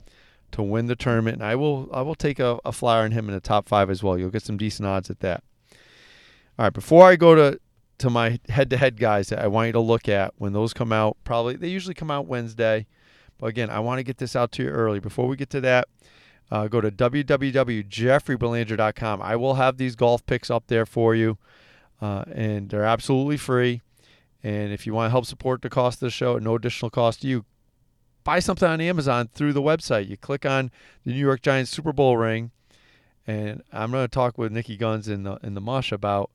to 0.53 0.63
win 0.63 0.87
the 0.87 0.97
tournament, 0.97 1.37
and 1.37 1.45
I 1.45 1.55
will 1.55 1.91
I 1.93 2.01
will 2.01 2.15
take 2.15 2.39
a, 2.39 2.61
a 2.65 2.73
flyer 2.73 3.05
on 3.05 3.11
him 3.11 3.29
in 3.29 3.35
the 3.35 3.43
top 3.43 3.69
five 3.69 3.91
as 3.91 4.03
well. 4.03 4.17
You'll 4.19 4.31
get 4.31 4.43
some 4.43 4.57
decent 4.57 4.87
odds 4.87 5.11
at 5.11 5.21
that. 5.21 5.45
All 6.57 6.67
right, 6.67 6.73
before 6.73 7.09
I 7.09 7.17
go 7.17 7.35
to 7.35 7.59
to 7.99 8.11
my 8.11 8.41
head-to-head 8.49 8.99
guys 8.99 9.29
that 9.29 9.39
I 9.39 9.47
want 9.47 9.67
you 9.67 9.73
to 9.73 9.81
look 9.81 10.09
at 10.09 10.35
when 10.37 10.53
those 10.53 10.73
come 10.73 10.93
out, 10.93 11.17
probably 11.25 11.57
they 11.57 11.69
usually 11.69 11.95
come 11.95 12.11
out 12.11 12.27
Wednesday. 12.27 12.87
But 13.39 13.47
again, 13.47 13.71
I 13.71 13.81
want 13.81 13.99
to 13.99 14.05
get 14.05 14.19
this 14.19 14.37
out 14.37 14.53
to 14.53 14.63
you 14.63 14.69
early. 14.69 15.01
Before 15.01 15.27
we 15.27 15.37
get 15.37 15.51
to 15.51 15.61
that, 15.63 15.89
uh, 16.51 16.69
go 16.69 16.81
to 16.81 16.91
www.jeffreybelanger.com. 16.91 19.23
I 19.23 19.37
will 19.37 19.55
have 19.55 19.79
these 19.79 19.97
golf 19.97 20.25
picks 20.27 20.51
up 20.51 20.65
there 20.69 20.87
for 20.87 21.15
you, 21.15 21.37
uh, 22.01 22.25
and 22.33 22.71
they're 22.71 22.85
absolutely 22.85 23.37
free. 23.37 23.83
And 24.43 24.73
if 24.73 24.87
you 24.87 24.95
want 24.95 25.07
to 25.07 25.11
help 25.11 25.27
support 25.27 25.63
the 25.63 25.71
cost 25.71 25.97
of 25.97 26.07
the 26.07 26.11
show 26.11 26.37
at 26.37 26.43
no 26.43 26.55
additional 26.55 26.91
cost 26.91 27.23
to 27.23 27.29
you, 27.29 27.45
buy 28.23 28.39
something 28.39 28.69
on 28.69 28.81
Amazon 28.81 29.29
through 29.33 29.55
the 29.55 29.63
website. 29.63 30.09
You 30.09 30.17
click 30.17 30.47
on 30.47 30.71
the 31.05 31.11
New 31.13 31.19
York 31.19 31.43
Giants 31.43 31.73
Super 31.73 31.93
Bowl 31.93 32.17
ring, 32.17 32.53
and 33.27 33.65
I'm 33.73 33.91
going 33.91 34.05
to 34.05 34.09
talk 34.09 34.39
with 34.39 34.53
Nikki 34.53 34.77
Guns 34.77 35.09
in 35.09 35.25
the 35.25 35.39
in 35.43 35.55
the 35.55 35.61
mush 35.61 35.91
about 35.91 36.31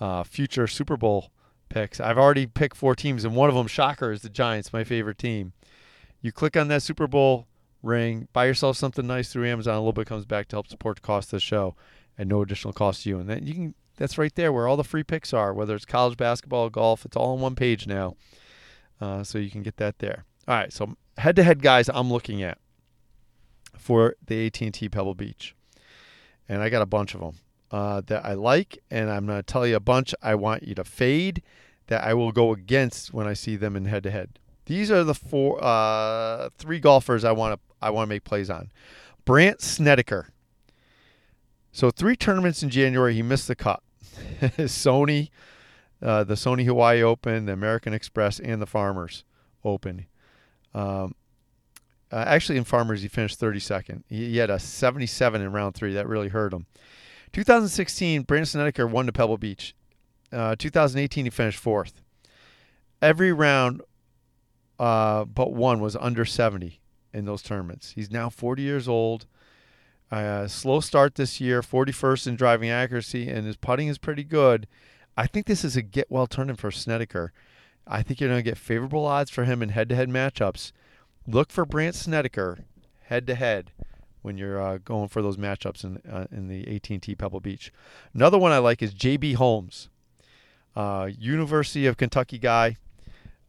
uh, 0.00 0.24
future 0.24 0.66
Super 0.66 0.96
Bowl 0.96 1.30
picks. 1.68 2.00
I've 2.00 2.18
already 2.18 2.46
picked 2.46 2.76
four 2.76 2.94
teams, 2.94 3.24
and 3.24 3.34
one 3.34 3.48
of 3.48 3.54
them, 3.54 3.66
shocker, 3.66 4.12
is 4.12 4.22
the 4.22 4.28
Giants, 4.28 4.72
my 4.72 4.84
favorite 4.84 5.18
team. 5.18 5.52
You 6.20 6.32
click 6.32 6.56
on 6.56 6.68
that 6.68 6.82
Super 6.82 7.06
Bowl 7.06 7.46
ring, 7.82 8.28
buy 8.32 8.46
yourself 8.46 8.76
something 8.76 9.06
nice 9.06 9.32
through 9.32 9.48
Amazon. 9.48 9.76
A 9.76 9.78
little 9.78 9.92
bit 9.92 10.06
comes 10.06 10.26
back 10.26 10.48
to 10.48 10.56
help 10.56 10.66
support 10.66 10.96
the 10.96 11.02
cost 11.02 11.28
of 11.28 11.38
the 11.38 11.40
show, 11.40 11.76
and 12.18 12.28
no 12.28 12.42
additional 12.42 12.72
cost 12.72 13.02
to 13.02 13.08
you. 13.08 13.18
And 13.18 13.28
then 13.28 13.46
you 13.46 13.54
can 13.54 13.74
that's 13.96 14.16
right 14.16 14.34
there 14.34 14.50
where 14.50 14.66
all 14.66 14.78
the 14.78 14.84
free 14.84 15.02
picks 15.02 15.34
are, 15.34 15.52
whether 15.52 15.74
it's 15.74 15.84
college 15.84 16.16
basketball, 16.16 16.70
golf. 16.70 17.04
It's 17.04 17.16
all 17.16 17.34
on 17.34 17.40
one 17.40 17.54
page 17.54 17.86
now, 17.86 18.16
uh, 19.00 19.22
so 19.22 19.38
you 19.38 19.50
can 19.50 19.62
get 19.62 19.76
that 19.76 19.98
there. 19.98 20.24
All 20.48 20.54
right, 20.54 20.72
so 20.72 20.96
head-to-head 21.18 21.62
guys, 21.62 21.90
I'm 21.90 22.10
looking 22.10 22.42
at 22.42 22.58
for 23.76 24.16
the 24.26 24.46
AT&T 24.46 24.88
Pebble 24.88 25.14
Beach, 25.14 25.54
and 26.48 26.62
I 26.62 26.70
got 26.70 26.82
a 26.82 26.86
bunch 26.86 27.14
of 27.14 27.20
them 27.20 27.36
uh, 27.70 28.02
that 28.06 28.24
I 28.24 28.34
like, 28.34 28.78
and 28.90 29.10
I'm 29.10 29.26
going 29.26 29.38
to 29.38 29.42
tell 29.42 29.66
you 29.66 29.76
a 29.76 29.80
bunch 29.80 30.14
I 30.22 30.34
want 30.34 30.64
you 30.64 30.74
to 30.74 30.84
fade 30.84 31.42
that 31.86 32.04
I 32.04 32.14
will 32.14 32.32
go 32.32 32.52
against 32.52 33.12
when 33.12 33.26
I 33.26 33.34
see 33.34 33.56
them 33.56 33.76
in 33.76 33.84
head-to-head. 33.84 34.38
These 34.66 34.90
are 34.90 35.02
the 35.02 35.14
four, 35.14 35.62
uh, 35.62 36.50
three 36.56 36.78
golfers 36.78 37.24
I 37.24 37.32
want 37.32 37.54
to 37.54 37.60
I 37.82 37.90
want 37.90 38.08
to 38.08 38.08
make 38.08 38.24
plays 38.24 38.50
on. 38.50 38.70
Brandt 39.24 39.62
Snedeker. 39.62 40.28
So 41.72 41.90
three 41.90 42.16
tournaments 42.16 42.62
in 42.62 42.70
January, 42.70 43.14
he 43.14 43.22
missed 43.22 43.48
the 43.48 43.54
cut. 43.54 43.82
Sony, 44.40 45.30
uh, 46.02 46.24
the 46.24 46.34
Sony 46.34 46.66
Hawaii 46.66 47.02
Open, 47.02 47.46
the 47.46 47.52
American 47.52 47.94
Express, 47.94 48.38
and 48.38 48.60
the 48.60 48.66
Farmers 48.66 49.24
Open. 49.64 50.06
Um, 50.74 51.14
uh, 52.12 52.24
actually, 52.26 52.58
in 52.58 52.64
Farmers, 52.64 53.02
he 53.02 53.08
finished 53.08 53.40
32nd. 53.40 54.02
He, 54.08 54.30
he, 54.30 54.36
had 54.38 54.50
a 54.50 54.58
77 54.58 55.40
in 55.40 55.52
round 55.52 55.74
three. 55.74 55.94
That 55.94 56.08
really 56.08 56.28
hurt 56.28 56.52
him. 56.52 56.66
2016, 57.32 58.22
Brandt 58.22 58.48
Snedeker 58.48 58.86
won 58.86 59.06
to 59.06 59.12
Pebble 59.12 59.38
Beach. 59.38 59.74
Uh, 60.32 60.56
2018, 60.56 61.24
he 61.24 61.30
finished 61.30 61.58
fourth. 61.58 62.02
every 63.02 63.32
round, 63.32 63.82
uh, 64.78 65.24
but 65.24 65.52
one 65.52 65.80
was 65.80 65.96
under 65.96 66.24
70 66.24 66.80
in 67.12 67.24
those 67.24 67.42
tournaments. 67.42 67.92
He's 67.92 68.10
now 68.10 68.28
40 68.28 68.62
years 68.62 68.88
old. 68.88 69.26
Uh, 70.10 70.48
slow 70.48 70.80
start 70.80 71.14
this 71.14 71.40
year, 71.40 71.62
41st 71.62 72.26
in 72.26 72.36
driving 72.36 72.68
accuracy, 72.68 73.28
and 73.28 73.46
his 73.46 73.56
putting 73.56 73.88
is 73.88 73.98
pretty 73.98 74.24
good. 74.24 74.66
I 75.16 75.26
think 75.26 75.46
this 75.46 75.64
is 75.64 75.76
a 75.76 75.82
get 75.82 76.10
well 76.10 76.26
tournament 76.26 76.58
for 76.58 76.70
Snedeker. 76.70 77.32
I 77.86 78.02
think 78.02 78.20
you're 78.20 78.30
going 78.30 78.42
to 78.42 78.50
get 78.50 78.58
favorable 78.58 79.06
odds 79.06 79.30
for 79.30 79.44
him 79.44 79.62
in 79.62 79.70
head 79.70 79.88
to 79.88 79.96
head 79.96 80.08
matchups. 80.08 80.72
Look 81.26 81.50
for 81.50 81.64
Brandt 81.64 81.94
Snedeker 81.94 82.60
head 83.04 83.26
to 83.26 83.34
head 83.34 83.72
when 84.22 84.36
you're 84.36 84.60
uh, 84.60 84.78
going 84.78 85.08
for 85.08 85.22
those 85.22 85.36
matchups 85.36 85.84
in 85.84 86.00
uh, 86.10 86.26
in 86.30 86.48
the 86.48 86.76
AT&T 86.76 87.14
Pebble 87.14 87.40
Beach. 87.40 87.72
Another 88.14 88.38
one 88.38 88.52
I 88.52 88.58
like 88.58 88.82
is 88.82 88.94
JB 88.94 89.34
Holmes, 89.36 89.88
uh, 90.76 91.10
University 91.18 91.86
of 91.86 91.96
Kentucky 91.96 92.38
guy. 92.38 92.76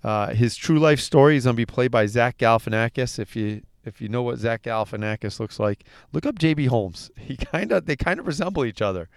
Uh, 0.04 0.34
his 0.34 0.56
true 0.56 0.80
life 0.80 1.00
story 1.00 1.38
is 1.38 1.44
going 1.44 1.56
to 1.56 1.58
be 1.58 1.66
played 1.66 1.92
by 1.92 2.06
Zach 2.06 2.38
Galifianakis. 2.38 3.20
If 3.20 3.36
you 3.36 3.62
if 3.84 4.02
you 4.02 4.10
know 4.10 4.22
what 4.22 4.38
Zach 4.38 4.64
Galifianakis 4.64 5.40
looks 5.40 5.60
like, 5.60 5.84
look 6.12 6.26
up 6.26 6.36
JB 6.36 6.68
Holmes. 6.68 7.12
He 7.20 7.38
kind 7.38 7.72
of 7.72 7.86
they 7.86 7.96
kind 7.96 8.20
of 8.20 8.28
resemble 8.28 8.66
each 8.66 8.82
other. 8.82 9.10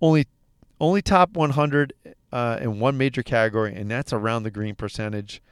Only 0.00 0.26
only 0.80 1.02
top 1.02 1.36
100 1.36 1.92
uh, 2.32 2.58
in 2.60 2.78
one 2.78 2.96
major 2.96 3.22
category, 3.22 3.74
and 3.74 3.90
that's 3.90 4.12
around 4.12 4.42
the 4.42 4.50
green 4.50 4.74
percentage. 4.74 5.42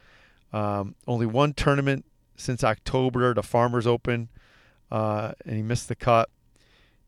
Um, 0.53 0.95
only 1.07 1.25
one 1.25 1.53
tournament 1.53 2.05
since 2.37 2.63
October, 2.63 3.33
the 3.33 3.43
Farmers 3.43 3.85
Open, 3.87 4.29
uh, 4.91 5.33
and 5.45 5.55
he 5.55 5.61
missed 5.61 5.87
the 5.87 5.95
cut. 5.95 6.29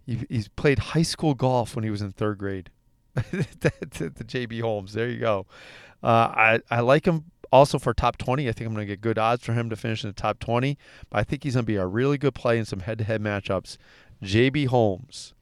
He, 0.05 0.25
he's 0.29 0.47
played 0.47 0.79
high 0.79 1.03
school 1.03 1.33
golf 1.33 1.75
when 1.75 1.83
he 1.83 1.89
was 1.89 2.01
in 2.01 2.11
third 2.11 2.37
grade. 2.37 2.69
the 3.13 4.25
JB 4.25 4.61
Holmes. 4.61 4.93
There 4.93 5.09
you 5.09 5.19
go. 5.19 5.45
Uh, 6.01 6.07
I, 6.07 6.59
I 6.71 6.79
like 6.81 7.05
him 7.05 7.25
also 7.51 7.79
for 7.79 7.93
top 7.93 8.17
20. 8.17 8.47
I 8.47 8.51
think 8.51 8.67
I'm 8.67 8.73
going 8.73 8.87
to 8.87 8.91
get 8.91 9.01
good 9.01 9.17
odds 9.17 9.43
for 9.43 9.53
him 9.53 9.69
to 9.69 9.75
finish 9.75 10.03
in 10.03 10.09
the 10.09 10.13
top 10.13 10.39
20, 10.39 10.77
but 11.09 11.17
I 11.19 11.23
think 11.23 11.43
he's 11.43 11.55
going 11.55 11.65
to 11.65 11.67
be 11.67 11.75
a 11.75 11.85
really 11.85 12.17
good 12.17 12.35
play 12.35 12.57
in 12.57 12.65
some 12.65 12.81
head 12.81 12.99
to 12.99 13.03
head 13.03 13.21
matchups. 13.21 13.77
JB 14.23 14.67
Holmes. 14.67 15.33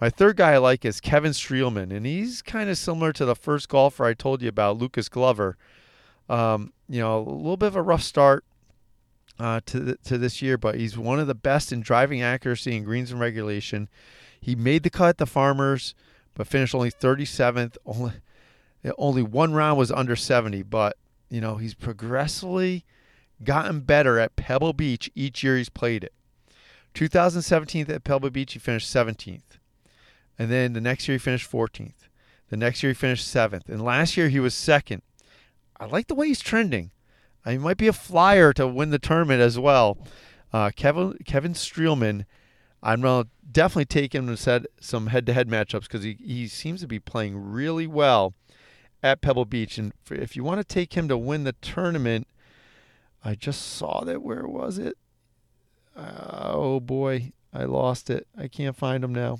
My 0.00 0.10
third 0.10 0.36
guy 0.36 0.52
I 0.52 0.58
like 0.58 0.84
is 0.84 1.00
Kevin 1.00 1.32
Streelman, 1.32 1.94
and 1.94 2.04
he's 2.04 2.42
kind 2.42 2.68
of 2.68 2.76
similar 2.76 3.12
to 3.12 3.24
the 3.24 3.36
first 3.36 3.68
golfer 3.68 4.04
I 4.04 4.14
told 4.14 4.42
you 4.42 4.48
about, 4.48 4.78
Lucas 4.78 5.08
Glover. 5.08 5.56
Um, 6.28 6.72
you 6.88 7.00
know, 7.00 7.18
a 7.18 7.20
little 7.20 7.56
bit 7.56 7.68
of 7.68 7.76
a 7.76 7.82
rough 7.82 8.02
start 8.02 8.44
uh, 9.38 9.60
to 9.66 9.80
the, 9.80 9.96
to 10.04 10.18
this 10.18 10.42
year, 10.42 10.56
but 10.56 10.76
he's 10.76 10.96
one 10.96 11.18
of 11.18 11.26
the 11.26 11.34
best 11.34 11.72
in 11.72 11.80
driving 11.80 12.22
accuracy 12.22 12.76
and 12.76 12.84
greens 12.84 13.10
and 13.10 13.20
regulation. 13.20 13.88
He 14.40 14.54
made 14.54 14.82
the 14.82 14.90
cut 14.90 15.10
at 15.10 15.18
the 15.18 15.26
Farmers, 15.26 15.94
but 16.34 16.46
finished 16.46 16.74
only 16.74 16.90
37th. 16.90 17.76
Only 17.86 18.12
only 18.98 19.22
one 19.22 19.52
round 19.52 19.78
was 19.78 19.92
under 19.92 20.16
70, 20.16 20.62
but 20.64 20.96
you 21.28 21.40
know 21.40 21.56
he's 21.56 21.74
progressively 21.74 22.84
gotten 23.44 23.80
better 23.80 24.18
at 24.18 24.36
Pebble 24.36 24.72
Beach 24.72 25.10
each 25.14 25.42
year 25.42 25.56
he's 25.56 25.68
played 25.68 26.04
it. 26.04 26.12
2017 26.94 27.90
at 27.90 28.04
Pebble 28.04 28.30
Beach, 28.30 28.52
he 28.52 28.58
finished 28.58 28.92
17th. 28.92 29.58
And 30.38 30.50
then 30.50 30.72
the 30.72 30.80
next 30.80 31.08
year 31.08 31.14
he 31.14 31.18
finished 31.18 31.50
14th. 31.50 32.08
The 32.50 32.56
next 32.56 32.82
year 32.82 32.90
he 32.90 32.94
finished 32.94 33.26
seventh. 33.26 33.68
And 33.68 33.82
last 33.82 34.16
year 34.16 34.28
he 34.28 34.40
was 34.40 34.54
second. 34.54 35.02
I 35.78 35.86
like 35.86 36.08
the 36.08 36.14
way 36.14 36.28
he's 36.28 36.40
trending. 36.40 36.90
Uh, 37.44 37.50
he 37.50 37.58
might 37.58 37.76
be 37.76 37.88
a 37.88 37.92
flyer 37.92 38.52
to 38.52 38.66
win 38.66 38.90
the 38.90 38.98
tournament 38.98 39.40
as 39.40 39.58
well. 39.58 39.98
Uh, 40.52 40.70
Kevin 40.74 41.16
Kevin 41.24 41.54
Streelman, 41.54 42.24
I'm 42.82 43.00
gonna 43.00 43.28
definitely 43.50 43.86
take 43.86 44.14
him 44.14 44.26
to 44.26 44.36
set 44.36 44.66
some 44.80 45.08
head-to-head 45.08 45.48
matchups 45.48 45.82
because 45.82 46.02
he, 46.02 46.16
he 46.22 46.46
seems 46.46 46.80
to 46.80 46.86
be 46.86 46.98
playing 46.98 47.36
really 47.36 47.86
well 47.86 48.34
at 49.02 49.20
Pebble 49.20 49.44
Beach. 49.44 49.78
And 49.78 49.92
if 50.10 50.36
you 50.36 50.44
want 50.44 50.60
to 50.60 50.64
take 50.64 50.94
him 50.94 51.08
to 51.08 51.16
win 51.18 51.44
the 51.44 51.54
tournament, 51.54 52.28
I 53.24 53.34
just 53.34 53.62
saw 53.62 54.04
that. 54.04 54.22
Where 54.22 54.46
was 54.46 54.78
it? 54.78 54.96
Uh, 55.96 56.52
oh 56.54 56.80
boy, 56.80 57.32
I 57.52 57.64
lost 57.64 58.10
it. 58.10 58.26
I 58.36 58.48
can't 58.48 58.76
find 58.76 59.02
him 59.02 59.14
now. 59.14 59.38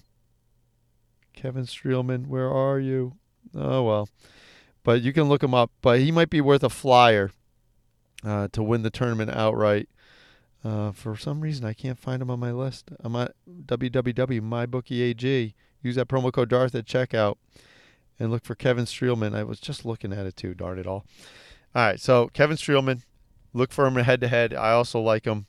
Kevin 1.34 1.64
Streelman, 1.64 2.26
where 2.26 2.50
are 2.50 2.78
you? 2.78 3.14
Oh 3.54 3.82
well, 3.82 4.08
but 4.82 5.02
you 5.02 5.12
can 5.12 5.24
look 5.24 5.42
him 5.42 5.54
up. 5.54 5.70
But 5.80 6.00
he 6.00 6.10
might 6.10 6.30
be 6.30 6.40
worth 6.40 6.62
a 6.62 6.68
flyer 6.68 7.30
uh, 8.24 8.48
to 8.52 8.62
win 8.62 8.82
the 8.82 8.90
tournament 8.90 9.30
outright. 9.30 9.88
Uh, 10.64 10.92
for 10.92 11.16
some 11.16 11.40
reason, 11.40 11.64
I 11.64 11.72
can't 11.72 11.98
find 11.98 12.22
him 12.22 12.30
on 12.30 12.38
my 12.38 12.52
list. 12.52 12.90
I'm 13.00 13.16
at 13.16 13.34
www.mybookie.ag. 13.66 15.54
Use 15.82 15.96
that 15.96 16.08
promo 16.08 16.32
code 16.32 16.48
Darth 16.48 16.74
at 16.74 16.86
checkout 16.86 17.36
and 18.18 18.30
look 18.30 18.44
for 18.44 18.54
Kevin 18.54 18.84
Streelman. 18.84 19.34
I 19.34 19.42
was 19.42 19.58
just 19.58 19.84
looking 19.84 20.12
at 20.12 20.26
it 20.26 20.36
too. 20.36 20.54
Darn 20.54 20.78
it 20.78 20.86
all. 20.86 21.04
All 21.74 21.82
right, 21.86 21.98
so 21.98 22.28
Kevin 22.28 22.56
Streelman, 22.56 23.02
look 23.52 23.72
for 23.72 23.86
him 23.86 23.96
head 23.96 24.20
to 24.20 24.28
head. 24.28 24.54
I 24.54 24.72
also 24.72 25.00
like 25.00 25.24
him 25.24 25.46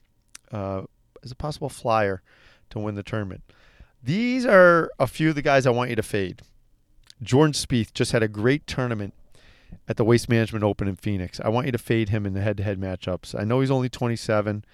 uh, 0.52 0.84
as 1.24 1.32
a 1.32 1.36
possible 1.36 1.70
flyer 1.70 2.24
to 2.72 2.80
win 2.80 2.96
the 2.96 3.04
tournament. 3.04 3.44
These 4.02 4.46
are 4.46 4.92
a 5.00 5.08
few 5.08 5.30
of 5.30 5.36
the 5.36 5.42
guys 5.42 5.66
I 5.66 5.72
want 5.72 5.90
you 5.90 5.96
to 5.96 6.04
fade. 6.04 6.42
Jordan 7.22 7.54
Spieth 7.54 7.94
just 7.94 8.12
had 8.12 8.24
a 8.24 8.28
great 8.28 8.66
tournament 8.68 9.14
at 9.88 9.98
the 9.98 10.04
Waste 10.04 10.30
Management 10.30 10.64
Open 10.64 10.88
in 10.88 10.96
Phoenix. 10.96 11.40
I 11.40 11.50
want 11.50 11.66
you 11.66 11.72
to 11.72 11.78
fade 11.78 12.10
him 12.10 12.26
in 12.26 12.34
the 12.34 12.42
head-to-head 12.42 12.80
matchups. 12.80 13.40
I 13.40 13.44
know 13.44 13.60
he's 13.60 13.72
only 13.72 13.90
27. 13.90 14.66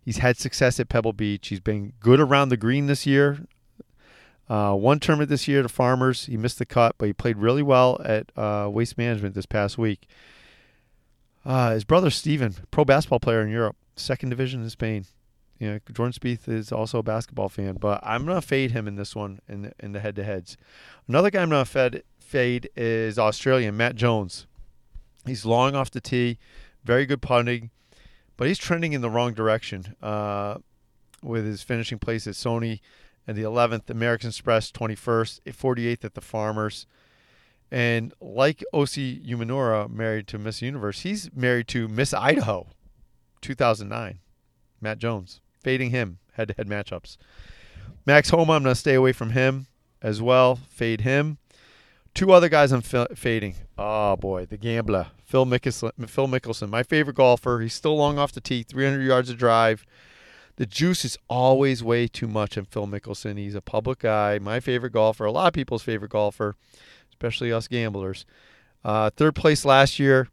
He's 0.00 0.18
had 0.18 0.36
success 0.36 0.78
at 0.80 0.88
Pebble 0.88 1.12
Beach. 1.12 1.48
He's 1.48 1.60
been 1.60 1.92
good 2.00 2.20
around 2.20 2.48
the 2.48 2.56
green 2.56 2.86
this 2.86 3.06
year. 3.06 3.40
Uh, 4.48 4.74
one 4.74 4.98
tournament 4.98 5.28
this 5.28 5.46
year, 5.46 5.62
the 5.62 5.68
Farmers. 5.68 6.26
He 6.26 6.36
missed 6.36 6.58
the 6.58 6.66
cut, 6.66 6.94
but 6.98 7.06
he 7.06 7.12
played 7.12 7.36
really 7.36 7.62
well 7.62 8.00
at 8.04 8.32
uh, 8.36 8.68
Waste 8.70 8.96
Management 8.96 9.34
this 9.34 9.46
past 9.46 9.76
week. 9.76 10.08
Uh, 11.44 11.72
his 11.72 11.84
brother 11.84 12.10
Steven, 12.10 12.54
pro 12.70 12.84
basketball 12.84 13.20
player 13.20 13.42
in 13.42 13.50
Europe, 13.50 13.76
second 13.96 14.30
division 14.30 14.62
in 14.62 14.70
Spain 14.70 15.04
you 15.58 15.68
know, 15.68 15.78
Jordan 15.92 16.12
Spieth 16.12 16.48
is 16.48 16.70
also 16.70 16.98
a 16.98 17.02
basketball 17.02 17.48
fan, 17.48 17.76
but 17.80 18.00
I'm 18.02 18.24
gonna 18.24 18.40
fade 18.40 18.70
him 18.70 18.86
in 18.86 18.94
this 18.94 19.16
one 19.16 19.40
in 19.48 19.62
the, 19.62 19.72
in 19.80 19.92
the 19.92 20.00
head-to-heads. 20.00 20.56
Another 21.08 21.30
guy 21.30 21.42
I'm 21.42 21.50
gonna 21.50 21.64
fed, 21.64 22.02
fade 22.28 22.68
is 22.76 23.18
Australian 23.18 23.76
Matt 23.76 23.96
Jones. 23.96 24.46
He's 25.24 25.46
long 25.46 25.74
off 25.74 25.90
the 25.90 26.00
tee, 26.00 26.38
very 26.84 27.06
good 27.06 27.22
putting, 27.22 27.70
but 28.36 28.46
he's 28.46 28.58
trending 28.58 28.92
in 28.92 29.00
the 29.00 29.08
wrong 29.08 29.32
direction 29.32 29.96
uh, 30.02 30.58
with 31.22 31.46
his 31.46 31.62
finishing 31.62 31.98
place 31.98 32.26
at 32.26 32.34
Sony 32.34 32.80
and 33.26 33.36
the 33.36 33.42
11th, 33.42 33.88
American 33.88 34.28
Express 34.28 34.70
21st, 34.70 35.40
48th 35.44 36.04
at 36.04 36.14
the 36.14 36.20
Farmers. 36.20 36.86
And 37.70 38.12
like 38.20 38.62
Osi 38.74 39.26
Umenyiora, 39.26 39.90
married 39.90 40.26
to 40.28 40.38
Miss 40.38 40.60
Universe, 40.60 41.00
he's 41.00 41.30
married 41.34 41.68
to 41.68 41.88
Miss 41.88 42.12
Idaho, 42.12 42.68
2009, 43.40 44.18
Matt 44.80 44.98
Jones 44.98 45.40
fading 45.62 45.90
him 45.90 46.18
head 46.32 46.48
to 46.48 46.54
head 46.54 46.68
matchups. 46.68 47.16
Max 48.06 48.30
Homa, 48.30 48.54
I'm 48.54 48.62
going 48.62 48.74
to 48.74 48.78
stay 48.78 48.94
away 48.94 49.12
from 49.12 49.30
him 49.30 49.66
as 50.00 50.22
well. 50.22 50.56
Fade 50.68 51.02
him. 51.02 51.38
Two 52.18 52.32
other 52.32 52.48
guys 52.48 52.72
I'm 52.72 52.82
f- 52.84 53.16
fading. 53.16 53.54
Oh 53.78 54.16
boy, 54.16 54.44
the 54.44 54.56
gambler, 54.56 55.06
Phil 55.24 55.46
Mickelson. 55.46 55.92
Phil 56.10 56.26
Mickelson, 56.26 56.68
my 56.68 56.82
favorite 56.82 57.14
golfer. 57.14 57.60
He's 57.60 57.74
still 57.74 57.96
long 57.96 58.18
off 58.18 58.32
the 58.32 58.40
tee, 58.40 58.64
300 58.64 59.04
yards 59.04 59.30
of 59.30 59.38
drive. 59.38 59.86
The 60.56 60.66
juice 60.66 61.04
is 61.04 61.16
always 61.28 61.84
way 61.84 62.08
too 62.08 62.26
much 62.26 62.56
in 62.56 62.64
Phil 62.64 62.88
Mickelson. 62.88 63.38
He's 63.38 63.54
a 63.54 63.60
public 63.60 64.00
guy, 64.00 64.40
my 64.40 64.58
favorite 64.58 64.94
golfer, 64.94 65.26
a 65.26 65.30
lot 65.30 65.46
of 65.46 65.52
people's 65.52 65.84
favorite 65.84 66.10
golfer, 66.10 66.56
especially 67.08 67.52
us 67.52 67.68
gamblers. 67.68 68.26
Uh, 68.84 69.10
third 69.10 69.36
place 69.36 69.64
last 69.64 70.00
year, 70.00 70.26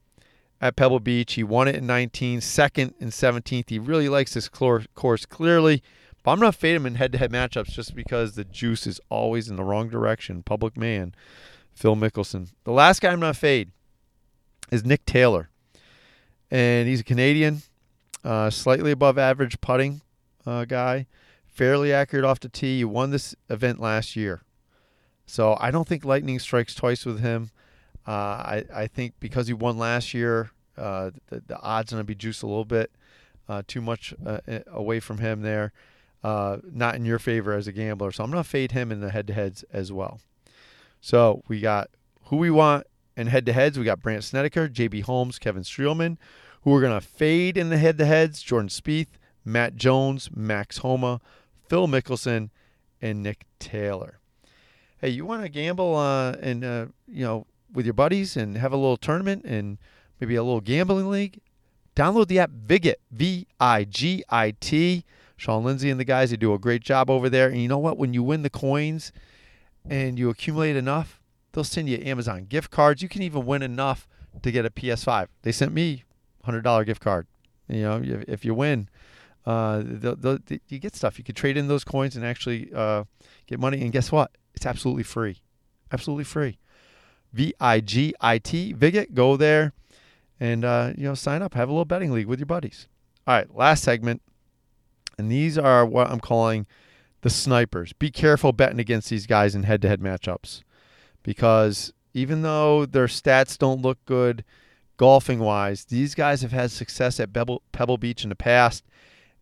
at 0.59 0.75
Pebble 0.75 0.99
Beach. 0.99 1.33
He 1.33 1.43
won 1.43 1.67
it 1.67 1.75
in 1.75 1.85
19, 1.85 2.41
second 2.41 2.95
and 2.99 3.11
17th. 3.11 3.69
He 3.69 3.77
really 3.77 4.09
likes 4.09 4.33
this 4.33 4.49
course 4.49 5.25
clearly. 5.27 5.83
But 6.23 6.31
I'm 6.31 6.41
to 6.41 6.51
fade 6.51 6.75
him 6.77 6.87
in 6.87 6.95
head 6.95 7.11
to 7.11 7.19
head 7.19 7.31
matchups 7.31 7.69
just 7.69 7.93
because 7.93 8.33
the 8.33 8.43
juice 8.43 8.87
is 8.87 8.99
always 9.09 9.47
in 9.47 9.55
the 9.57 9.63
wrong 9.63 9.89
direction. 9.89 10.41
Public 10.41 10.75
man, 10.75 11.13
Phil 11.75 11.96
Mickelson. 11.96 12.51
The 12.63 12.72
last 12.72 13.01
guy 13.01 13.12
I'm 13.12 13.20
going 13.20 13.34
to 13.34 13.39
fade 13.39 13.72
is 14.72 14.86
Nick 14.86 15.05
Taylor. 15.05 15.50
And 16.50 16.88
he's 16.88 17.01
a 17.01 17.03
Canadian, 17.03 17.63
uh, 18.24 18.50
slightly 18.50 18.91
above 18.91 19.17
average 19.17 19.60
putting 19.62 20.01
uh, 20.46 20.65
guy, 20.65 21.08
fairly 21.48 21.91
accurate 21.91 22.24
off 22.24 22.39
the 22.39 22.50
tee. 22.50 22.77
He 22.77 22.86
won 22.86 23.12
this 23.12 23.36
event 23.50 23.79
last 23.79 24.15
year. 24.15 24.41
So 25.25 25.58
I 25.60 25.70
don't 25.70 25.88
think 25.88 26.05
lightning 26.05 26.39
strikes 26.39 26.74
twice 26.74 27.05
with 27.05 27.20
him. 27.20 27.51
Uh, 28.08 28.12
I, 28.12 28.63
I 28.74 28.88
think 28.88 29.15
because 29.20 29.48
he 29.48 29.53
won 29.53 29.77
last 29.77 30.13
year, 30.13 30.51
uh, 30.77 31.12
the, 31.27 31.41
the 31.46 31.60
odds 31.60 31.91
are 31.91 31.96
going 31.96 32.05
to 32.05 32.08
be 32.08 32.15
juiced 32.15 32.44
a 32.44 32.48
little 32.48 32.65
bit. 32.65 32.91
Uh, 33.50 33.63
too 33.67 33.82
much 33.82 34.13
uh, 34.25 34.39
away 34.67 35.00
from 35.00 35.17
him 35.17 35.41
there. 35.41 35.74
Not 36.24 36.96
in 36.96 37.05
your 37.05 37.20
favor 37.20 37.53
as 37.53 37.67
a 37.67 37.72
gambler. 37.72 38.12
So 38.12 38.24
I'm 38.24 38.32
going 38.32 38.44
to 38.44 38.50
fade 38.50 38.72
him 38.72 38.91
in 38.91 39.01
the 39.01 39.12
head 39.12 39.27
to 39.27 39.34
heads 39.34 39.63
as 39.74 39.91
well. 39.91 40.20
So 41.05 41.43
we 41.47 41.59
got 41.59 41.91
who 42.29 42.38
we 42.38 42.50
want 42.50 42.88
in 43.15 43.27
head 43.27 43.45
to 43.45 43.53
heads. 43.53 43.77
We 43.77 43.85
got 43.85 44.01
Brandt 44.01 44.24
Snedeker, 44.24 44.67
JB 44.67 45.03
Holmes, 45.03 45.38
Kevin 45.38 45.62
Streelman. 45.62 46.17
Who 46.63 46.71
we're 46.71 46.81
going 46.81 47.00
to 47.00 47.07
fade 47.07 47.57
in 47.57 47.69
the 47.69 47.77
head 47.77 48.00
to 48.00 48.07
heads 48.07 48.41
Jordan 48.41 48.69
Spieth, 48.69 49.09
Matt 49.45 49.75
Jones, 49.75 50.31
Max 50.35 50.79
Homa, 50.79 51.21
Phil 51.69 51.88
Mickelson, 51.88 52.50
and 53.03 53.21
Nick 53.21 53.45
Taylor. 53.59 54.17
Hey, 54.97 55.09
you 55.09 55.27
want 55.27 55.43
to 55.43 55.50
gamble 55.50 55.95
uh, 55.95 56.38
and, 56.41 56.65
uh, 56.65 56.88
you 57.07 57.24
know, 57.24 57.45
with 57.71 57.85
your 57.85 57.93
buddies 57.93 58.35
and 58.35 58.57
have 58.57 58.74
a 58.74 58.77
little 58.77 58.97
tournament 58.97 59.45
and 59.45 59.77
maybe 60.19 60.33
a 60.33 60.41
little 60.41 60.59
gambling 60.59 61.12
league, 61.12 61.39
download 61.95 62.29
the 62.29 62.39
app 62.39 62.50
Vigit, 62.50 62.95
V 63.12 63.45
I 63.59 63.83
G 63.83 64.24
I 64.31 64.55
T. 64.59 65.05
Sean 65.38 65.63
Lindsay 65.63 65.91
and 65.91 66.00
the 66.00 66.03
guys, 66.03 66.31
they 66.31 66.35
do 66.35 66.55
a 66.55 66.57
great 66.57 66.81
job 66.81 67.12
over 67.12 67.29
there. 67.29 67.50
And 67.50 67.62
you 67.62 67.67
know 67.67 67.77
what? 67.77 68.00
When 68.00 68.15
you 68.15 68.24
win 68.24 68.41
the 68.41 68.50
coins 68.50 69.12
and 69.89 70.17
you 70.17 70.29
accumulate 70.29 70.75
enough, 70.75 71.21
they'll 71.51 71.63
send 71.63 71.89
you 71.89 71.97
Amazon 72.03 72.45
gift 72.45 72.71
cards. 72.71 73.01
You 73.01 73.09
can 73.09 73.21
even 73.21 73.45
win 73.45 73.61
enough 73.61 74.07
to 74.41 74.51
get 74.51 74.65
a 74.65 74.69
PS5. 74.69 75.27
They 75.41 75.51
sent 75.51 75.73
me 75.73 76.03
a 76.43 76.51
$100 76.51 76.85
gift 76.85 77.01
card. 77.01 77.27
You 77.67 77.81
know, 77.81 78.01
if, 78.27 78.45
you 78.45 78.53
win, 78.53 78.89
uh, 79.45 79.81
they'll, 79.83 80.15
they'll, 80.15 80.39
you 80.67 80.79
get 80.79 80.95
stuff. 80.95 81.17
You 81.17 81.23
can 81.23 81.33
trade 81.33 81.57
in 81.57 81.67
those 81.67 81.83
coins 81.83 82.15
and 82.15 82.23
actually 82.23 82.69
uh, 82.73 83.05
get 83.47 83.59
money. 83.59 83.81
And 83.81 83.91
guess 83.91 84.11
what? 84.11 84.31
It's 84.53 84.65
absolutely 84.65 85.03
free. 85.03 85.41
Absolutely 85.91 86.25
free. 86.25 86.59
V 87.33 87.53
I 87.59 87.79
G 87.79 88.13
I 88.21 88.37
T, 88.37 88.73
Vigit. 88.73 89.13
Go 89.13 89.35
there 89.35 89.73
and 90.39 90.63
uh, 90.65 90.93
you 90.97 91.03
know 91.03 91.15
sign 91.15 91.41
up. 91.41 91.53
Have 91.53 91.69
a 91.69 91.71
little 91.71 91.85
betting 91.85 92.11
league 92.11 92.27
with 92.27 92.39
your 92.39 92.45
buddies. 92.45 92.87
All 93.27 93.35
right, 93.35 93.53
last 93.53 93.83
segment, 93.83 94.21
and 95.17 95.31
these 95.31 95.57
are 95.57 95.85
what 95.85 96.09
I'm 96.09 96.19
calling 96.19 96.65
the 97.25 97.29
snipers. 97.32 97.91
Be 97.91 98.12
careful 98.12 98.51
betting 98.51 98.79
against 98.79 99.10
these 99.10 99.25
guys 99.25 99.55
in 99.55 99.63
head-to-head 99.63 100.00
matchups 100.00 100.62
because 101.24 101.91
even 102.13 102.44
though 102.44 102.86
their 102.86 103.08
stats 103.08 103.58
don't 103.58 103.82
look 103.82 103.98
good 104.05 104.44
golfing 104.98 105.39
wise, 105.39 105.86
these 105.86 106.13
guys 106.13 106.44
have 106.44 106.51
had 106.51 106.70
success 106.70 107.20
at 107.20 107.34
Pebble, 107.34 107.63
Pebble 107.72 107.98
Beach 107.98 108.22
in 108.22 108.29
the 108.29 108.36
past, 108.36 108.84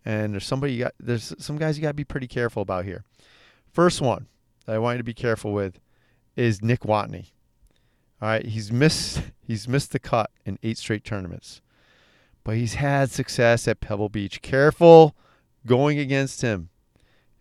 and 0.06 0.32
there's 0.32 0.46
somebody 0.46 0.78
got. 0.78 0.94
There's 0.98 1.36
some 1.40 1.58
guys 1.58 1.78
you 1.78 1.82
got 1.82 1.90
to 1.90 1.94
be 1.94 2.06
pretty 2.06 2.26
careful 2.26 2.62
about 2.62 2.86
here. 2.86 3.04
First 3.74 4.00
one 4.00 4.28
that 4.66 4.76
I 4.76 4.80
want 4.80 4.96
you 4.96 5.00
to 5.00 5.04
be 5.04 5.14
careful 5.14 5.52
with 5.52 5.82
is 6.38 6.62
Nick 6.62 6.84
Watney. 6.84 7.32
All 8.22 8.30
right, 8.30 8.46
he's 8.46 8.72
missed 8.72 9.24
he's 9.46 9.68
missed 9.68 9.92
the 9.92 10.00
cut 10.00 10.32
in 10.46 10.58
eight 10.64 10.78
straight 10.78 11.04
tournaments, 11.04 11.62
but 12.46 12.56
he's 12.56 12.76
had 12.76 13.12
success 13.12 13.68
at 13.68 13.82
Pebble 13.82 14.08
Beach. 14.08 14.42
Careful 14.42 15.18
going 15.66 16.00
against 16.00 16.44
him. 16.44 16.70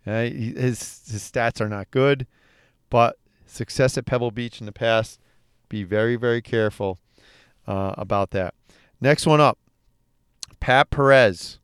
Okay? 0.06 0.30
His 0.30 0.78
his 1.10 1.22
stats 1.22 1.60
are 1.60 1.68
not 1.68 1.90
good, 1.90 2.26
but 2.90 3.16
success 3.46 3.96
at 3.96 4.06
Pebble 4.06 4.30
Beach 4.30 4.60
in 4.60 4.66
the 4.66 4.72
past. 4.72 5.20
Be 5.68 5.84
very 5.84 6.16
very 6.16 6.42
careful 6.42 6.98
uh, 7.66 7.94
about 7.96 8.30
that. 8.30 8.54
Next 9.00 9.26
one 9.26 9.40
up, 9.40 9.58
Pat 10.60 10.90
Perez. 10.90 11.58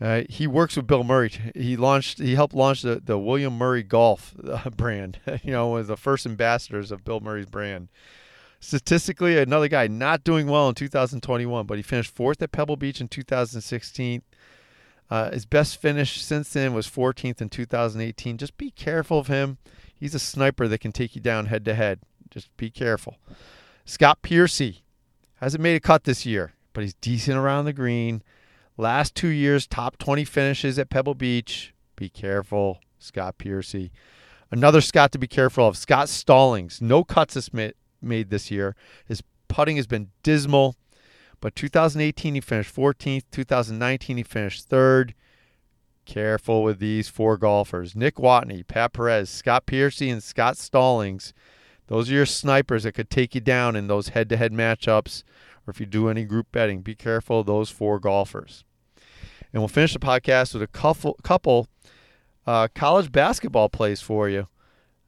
Uh, 0.00 0.22
he 0.28 0.46
works 0.46 0.76
with 0.76 0.86
Bill 0.86 1.04
Murray. 1.04 1.30
He 1.54 1.76
launched. 1.76 2.18
He 2.18 2.34
helped 2.34 2.54
launch 2.54 2.82
the, 2.82 3.00
the 3.02 3.18
William 3.18 3.56
Murray 3.56 3.82
Golf 3.82 4.34
uh, 4.46 4.68
brand. 4.76 5.18
you 5.42 5.52
know, 5.52 5.68
was 5.68 5.88
the 5.88 5.96
first 5.96 6.26
ambassadors 6.26 6.90
of 6.90 7.04
Bill 7.04 7.20
Murray's 7.20 7.46
brand. 7.46 7.88
Statistically, 8.60 9.38
another 9.38 9.68
guy 9.68 9.86
not 9.86 10.24
doing 10.24 10.46
well 10.46 10.68
in 10.68 10.74
2021, 10.74 11.66
but 11.66 11.76
he 11.76 11.82
finished 11.82 12.14
fourth 12.14 12.40
at 12.42 12.50
Pebble 12.50 12.76
Beach 12.76 13.00
in 13.00 13.08
2016. 13.08 14.22
Uh, 15.10 15.30
his 15.30 15.46
best 15.46 15.80
finish 15.80 16.22
since 16.22 16.52
then 16.52 16.72
was 16.72 16.88
14th 16.88 17.40
in 17.40 17.48
2018. 17.48 18.38
Just 18.38 18.56
be 18.56 18.70
careful 18.70 19.18
of 19.18 19.26
him. 19.26 19.58
He's 19.94 20.14
a 20.14 20.18
sniper 20.18 20.66
that 20.68 20.78
can 20.78 20.92
take 20.92 21.14
you 21.14 21.20
down 21.20 21.46
head 21.46 21.64
to 21.66 21.74
head. 21.74 22.00
Just 22.30 22.54
be 22.56 22.70
careful. 22.70 23.16
Scott 23.84 24.22
Piercy 24.22 24.82
hasn't 25.36 25.62
made 25.62 25.76
a 25.76 25.80
cut 25.80 26.04
this 26.04 26.24
year, 26.24 26.54
but 26.72 26.82
he's 26.82 26.94
decent 26.94 27.36
around 27.36 27.66
the 27.66 27.72
green. 27.72 28.22
Last 28.76 29.14
two 29.14 29.28
years, 29.28 29.66
top 29.66 29.98
20 29.98 30.24
finishes 30.24 30.78
at 30.78 30.90
Pebble 30.90 31.14
Beach. 31.14 31.74
Be 31.96 32.08
careful, 32.08 32.80
Scott 32.98 33.38
Piercy. 33.38 33.92
Another 34.50 34.80
Scott 34.80 35.12
to 35.12 35.18
be 35.18 35.28
careful 35.28 35.68
of, 35.68 35.76
Scott 35.76 36.08
Stallings. 36.08 36.80
No 36.80 37.04
cuts 37.04 37.34
this 37.34 37.50
made 37.52 38.30
this 38.30 38.50
year. 38.50 38.74
His 39.06 39.22
putting 39.48 39.76
has 39.76 39.86
been 39.86 40.10
dismal, 40.22 40.76
but 41.40 41.54
2018 41.56 42.34
he 42.34 42.40
finished 42.40 42.74
14th. 42.74 43.24
2019 43.30 44.16
he 44.16 44.22
finished 44.22 44.68
third. 44.68 45.14
Careful 46.04 46.62
with 46.62 46.80
these 46.80 47.08
four 47.08 47.36
golfers 47.36 47.96
Nick 47.96 48.16
Watney, 48.16 48.66
Pat 48.66 48.92
Perez, 48.92 49.30
Scott 49.30 49.66
Piercy, 49.66 50.10
and 50.10 50.22
Scott 50.22 50.56
Stallings. 50.56 51.32
Those 51.86 52.10
are 52.10 52.14
your 52.14 52.26
snipers 52.26 52.84
that 52.84 52.92
could 52.92 53.10
take 53.10 53.34
you 53.34 53.40
down 53.40 53.76
in 53.76 53.88
those 53.88 54.08
head 54.08 54.28
to 54.30 54.36
head 54.36 54.52
matchups 54.52 55.22
or 55.66 55.70
if 55.70 55.80
you 55.80 55.86
do 55.86 56.08
any 56.08 56.24
group 56.24 56.52
betting, 56.52 56.82
be 56.82 56.94
careful 56.94 57.40
of 57.40 57.46
those 57.46 57.70
four 57.70 57.98
golfers. 57.98 58.64
And 59.52 59.62
we'll 59.62 59.68
finish 59.68 59.92
the 59.92 59.98
podcast 59.98 60.52
with 60.52 60.62
a 60.62 60.66
couple, 60.66 61.14
couple 61.22 61.68
uh, 62.46 62.68
college 62.74 63.10
basketball 63.10 63.68
plays 63.68 64.00
for 64.00 64.28
you. 64.28 64.48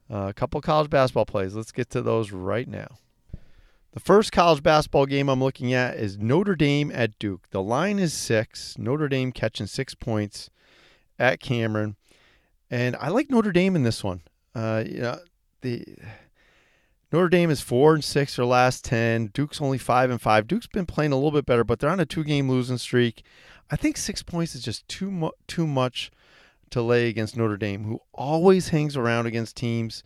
Uh, 0.09 0.27
a 0.29 0.33
couple 0.33 0.59
college 0.61 0.89
basketball 0.89 1.25
plays. 1.25 1.53
Let's 1.53 1.71
get 1.71 1.89
to 1.91 2.01
those 2.01 2.31
right 2.31 2.67
now. 2.67 2.97
The 3.97 4.03
first 4.03 4.31
college 4.31 4.61
basketball 4.61 5.07
game 5.07 5.27
I'm 5.27 5.39
looking 5.39 5.73
at 5.73 5.97
is 5.97 6.19
Notre 6.19 6.55
Dame 6.55 6.91
at 6.93 7.17
Duke. 7.17 7.49
The 7.49 7.63
line 7.63 7.97
is 7.97 8.13
six. 8.13 8.77
Notre 8.77 9.07
Dame 9.07 9.31
catching 9.31 9.65
six 9.65 9.95
points 9.95 10.51
at 11.17 11.39
Cameron, 11.39 11.95
and 12.69 12.95
I 12.97 13.07
like 13.07 13.31
Notre 13.31 13.51
Dame 13.51 13.75
in 13.75 13.81
this 13.81 14.03
one. 14.03 14.21
Uh, 14.53 14.83
you 14.85 15.01
know 15.01 15.17
the 15.61 15.83
Notre 17.11 17.27
Dame 17.27 17.49
is 17.49 17.61
four 17.61 17.95
and 17.95 18.03
six 18.03 18.35
their 18.35 18.45
last 18.45 18.85
ten. 18.85 19.31
Duke's 19.33 19.63
only 19.63 19.79
five 19.79 20.11
and 20.11 20.21
five. 20.21 20.45
Duke's 20.45 20.67
been 20.67 20.85
playing 20.85 21.11
a 21.11 21.15
little 21.15 21.31
bit 21.31 21.47
better, 21.47 21.63
but 21.63 21.79
they're 21.79 21.89
on 21.89 21.99
a 21.99 22.05
two-game 22.05 22.47
losing 22.47 22.77
streak. 22.77 23.23
I 23.71 23.77
think 23.77 23.97
six 23.97 24.21
points 24.21 24.53
is 24.53 24.61
just 24.61 24.87
too 24.87 25.09
mu- 25.09 25.31
too 25.47 25.65
much 25.65 26.11
to 26.69 26.83
lay 26.83 27.09
against 27.09 27.35
Notre 27.35 27.57
Dame, 27.57 27.85
who 27.85 28.01
always 28.13 28.69
hangs 28.69 28.95
around 28.95 29.25
against 29.25 29.55
teams. 29.55 30.03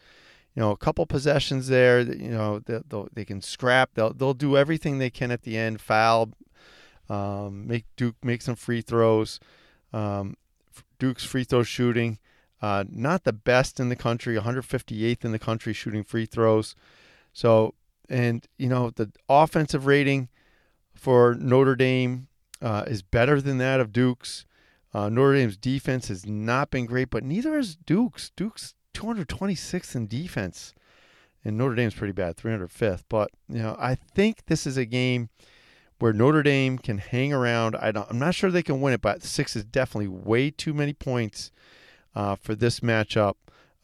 You 0.56 0.62
know, 0.62 0.72
a 0.72 0.78
couple 0.78 1.06
possessions 1.06 1.68
there. 1.68 2.04
That, 2.04 2.20
You 2.20 2.32
know, 2.32 2.60
they, 2.60 2.80
they 3.14 3.26
can 3.26 3.42
scrap. 3.42 3.92
They'll 3.94 4.14
they'll 4.14 4.34
do 4.34 4.58
everything 4.58 4.98
they 4.98 5.10
can 5.10 5.32
at 5.32 5.44
the 5.44 5.58
end. 5.58 5.82
Foul, 5.82 6.32
um, 7.10 7.68
make 7.68 7.86
Duke 7.96 8.16
make 8.24 8.42
some 8.42 8.56
free 8.56 8.82
throws. 8.82 9.40
Um, 9.94 10.36
Duke's 11.00 11.24
free 11.24 11.44
throw 11.44 11.64
shooting 11.64 12.20
uh, 12.62 12.84
not 12.90 13.24
the 13.24 13.34
best 13.34 13.80
in 13.80 13.90
the 13.90 13.96
country, 13.96 14.38
158th 14.38 15.26
in 15.26 15.32
the 15.32 15.40
country 15.40 15.74
shooting 15.74 16.04
free 16.04 16.26
throws. 16.26 16.76
So, 17.34 17.74
and 18.08 18.46
you 18.58 18.70
know, 18.70 18.92
the 18.92 19.12
offensive 19.28 19.86
rating 19.86 20.30
for 20.94 21.34
Notre 21.34 21.76
Dame 21.76 22.28
uh, 22.62 22.84
is 22.88 23.02
better 23.02 23.42
than 23.42 23.58
that 23.58 23.80
of 23.80 23.92
Duke's. 23.92 24.46
Uh, 24.94 25.10
Notre 25.10 25.36
Dame's 25.36 25.58
defense 25.58 26.10
has 26.10 26.26
not 26.26 26.70
been 26.70 26.86
great, 26.86 27.10
but 27.10 27.24
neither 27.24 27.58
is 27.58 27.76
Duke's. 27.76 28.30
Duke's 28.36 28.76
226th 28.94 29.96
in 29.96 30.08
defense, 30.08 30.74
and 31.44 31.58
Notre 31.58 31.76
Dame's 31.76 31.94
pretty 31.94 32.14
bad, 32.14 32.38
305th. 32.38 33.04
But 33.10 33.32
you 33.50 33.60
know, 33.60 33.76
I 33.80 33.96
think 33.96 34.46
this 34.46 34.68
is 34.68 34.78
a 34.78 34.86
game 34.86 35.30
where 36.00 36.14
Notre 36.14 36.44
Dame 36.44 36.78
can 36.78 36.98
hang 36.98 37.32
around. 37.32 37.76
I 37.76 37.92
don't, 37.92 38.08
I'm 38.10 38.20
not 38.20 38.36
sure 38.36 38.50
they 38.50 38.64
can 38.64 38.82
win 38.82 38.94
it, 38.94 39.02
but 39.02 39.24
six 39.24 39.56
is 39.56 39.64
definitely 39.64 40.08
way 40.08 40.50
too 40.50 40.74
many 40.74 40.94
points 40.94 41.52
uh, 42.16 42.36
for 42.36 42.56
this 42.56 42.80
matchup. 42.80 43.36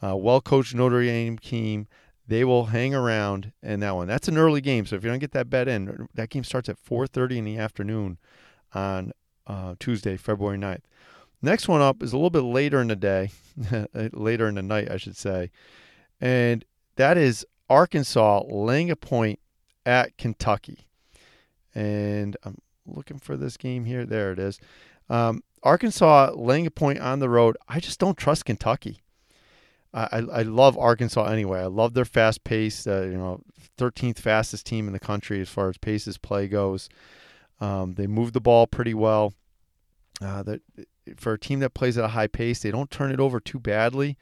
Uh, 0.04 0.16
well 0.16 0.42
coached 0.42 0.76
Notre 0.76 1.04
Dame 1.04 1.38
team. 1.38 1.88
They 2.28 2.44
will 2.44 2.66
hang 2.66 2.94
around 2.94 3.54
in 3.64 3.80
that 3.80 3.96
one. 3.96 4.08
That's 4.08 4.28
an 4.28 4.38
early 4.38 4.62
game, 4.62 4.86
so 4.86 4.96
if 4.96 5.04
you 5.04 5.10
don't 5.10 5.20
get 5.20 5.32
that 5.32 5.50
bet 5.50 5.68
in, 5.68 6.10
that 6.14 6.30
game 6.30 6.44
starts 6.44 6.68
at 6.68 6.78
4:30 6.84 7.38
in 7.38 7.46
the 7.46 7.58
afternoon 7.58 8.18
on 8.74 9.14
uh, 9.48 9.76
Tuesday, 9.80 10.18
February 10.18 10.58
9th. 10.58 10.82
Next 11.42 11.68
one 11.68 11.82
up 11.82 12.02
is 12.02 12.14
a 12.14 12.18
little 12.18 12.30
bit 12.30 12.42
later 12.42 12.82
in 12.82 12.88
the 12.88 12.96
day, 12.96 13.32
later 14.12 14.48
in 14.48 14.56
the 14.56 14.64
night, 14.64 14.90
I 14.90 14.98
should 14.98 15.16
say, 15.16 15.52
and 16.20 16.66
that 16.96 17.18
is 17.18 17.46
Arkansas 17.70 18.44
laying 18.48 18.90
a 18.90 18.96
point 18.96 19.40
at 19.86 20.18
Kentucky. 20.18 20.88
And 21.76 22.36
I'm 22.44 22.58
looking 22.86 23.20
for 23.20 23.38
this 23.38 23.58
game 23.58 23.86
here. 23.86 24.06
There 24.06 24.32
it 24.32 24.40
is. 24.40 24.60
Um, 25.10 25.44
Arkansas 25.64 26.32
laying 26.36 26.66
a 26.66 26.72
point 26.72 27.00
on 27.00 27.20
the 27.20 27.30
road. 27.30 27.58
I 27.68 27.80
just 27.80 28.00
don't 28.00 28.18
trust 28.18 28.46
Kentucky. 28.46 29.02
I, 29.94 30.24
I 30.32 30.42
love 30.44 30.78
Arkansas 30.78 31.26
anyway. 31.26 31.62
I 31.62 31.66
love 31.66 31.94
their 31.94 32.06
fast 32.06 32.44
pace. 32.44 32.86
Uh, 32.86 33.04
you 33.04 33.18
know, 33.18 33.42
13th 33.80 34.20
fastest 34.20 34.66
team 34.66 34.86
in 34.86 34.94
the 34.94 35.00
country 35.00 35.42
as 35.42 35.50
far 35.50 35.70
as 35.70 35.78
paces 35.78 36.18
play 36.18 36.48
goes. 36.48 36.90
Um, 37.60 37.96
they 37.96 38.06
move 38.06 38.34
the 38.34 38.42
ball 38.42 38.68
pretty 38.68 38.94
well. 38.94 39.34
Uh, 40.22 40.44
for 41.16 41.34
a 41.34 41.40
team 41.40 41.60
that 41.60 41.74
plays 41.74 41.98
at 41.98 42.06
a 42.06 42.10
high 42.10 42.28
pace, 42.28 42.60
they 42.62 42.72
don't 42.72 42.92
turn 42.92 43.12
it 43.12 43.20
over 43.20 43.40
too 43.40 43.60
badly. 43.60 44.18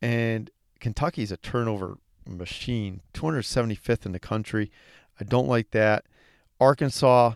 And 0.00 0.50
Kentucky's 0.80 1.32
a 1.32 1.36
turnover 1.36 1.98
machine, 2.26 3.00
275th 3.14 4.06
in 4.06 4.12
the 4.12 4.18
country. 4.18 4.70
I 5.20 5.24
don't 5.24 5.48
like 5.48 5.70
that. 5.70 6.04
Arkansas 6.60 7.34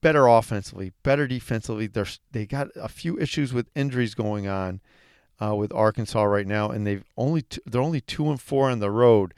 better 0.00 0.26
offensively, 0.26 0.92
better 1.02 1.26
defensively. 1.26 1.86
They're, 1.86 2.06
they 2.32 2.46
got 2.46 2.68
a 2.76 2.88
few 2.88 3.18
issues 3.18 3.52
with 3.52 3.68
injuries 3.74 4.14
going 4.14 4.46
on 4.46 4.80
uh, 5.42 5.54
with 5.54 5.72
Arkansas 5.72 6.22
right 6.22 6.46
now, 6.46 6.70
and 6.70 6.86
they've 6.86 7.04
only 7.16 7.44
they 7.48 7.58
they're 7.66 7.80
only 7.80 8.00
two 8.00 8.28
and 8.30 8.40
four 8.40 8.70
on 8.70 8.80
the 8.80 8.90
road. 8.90 9.34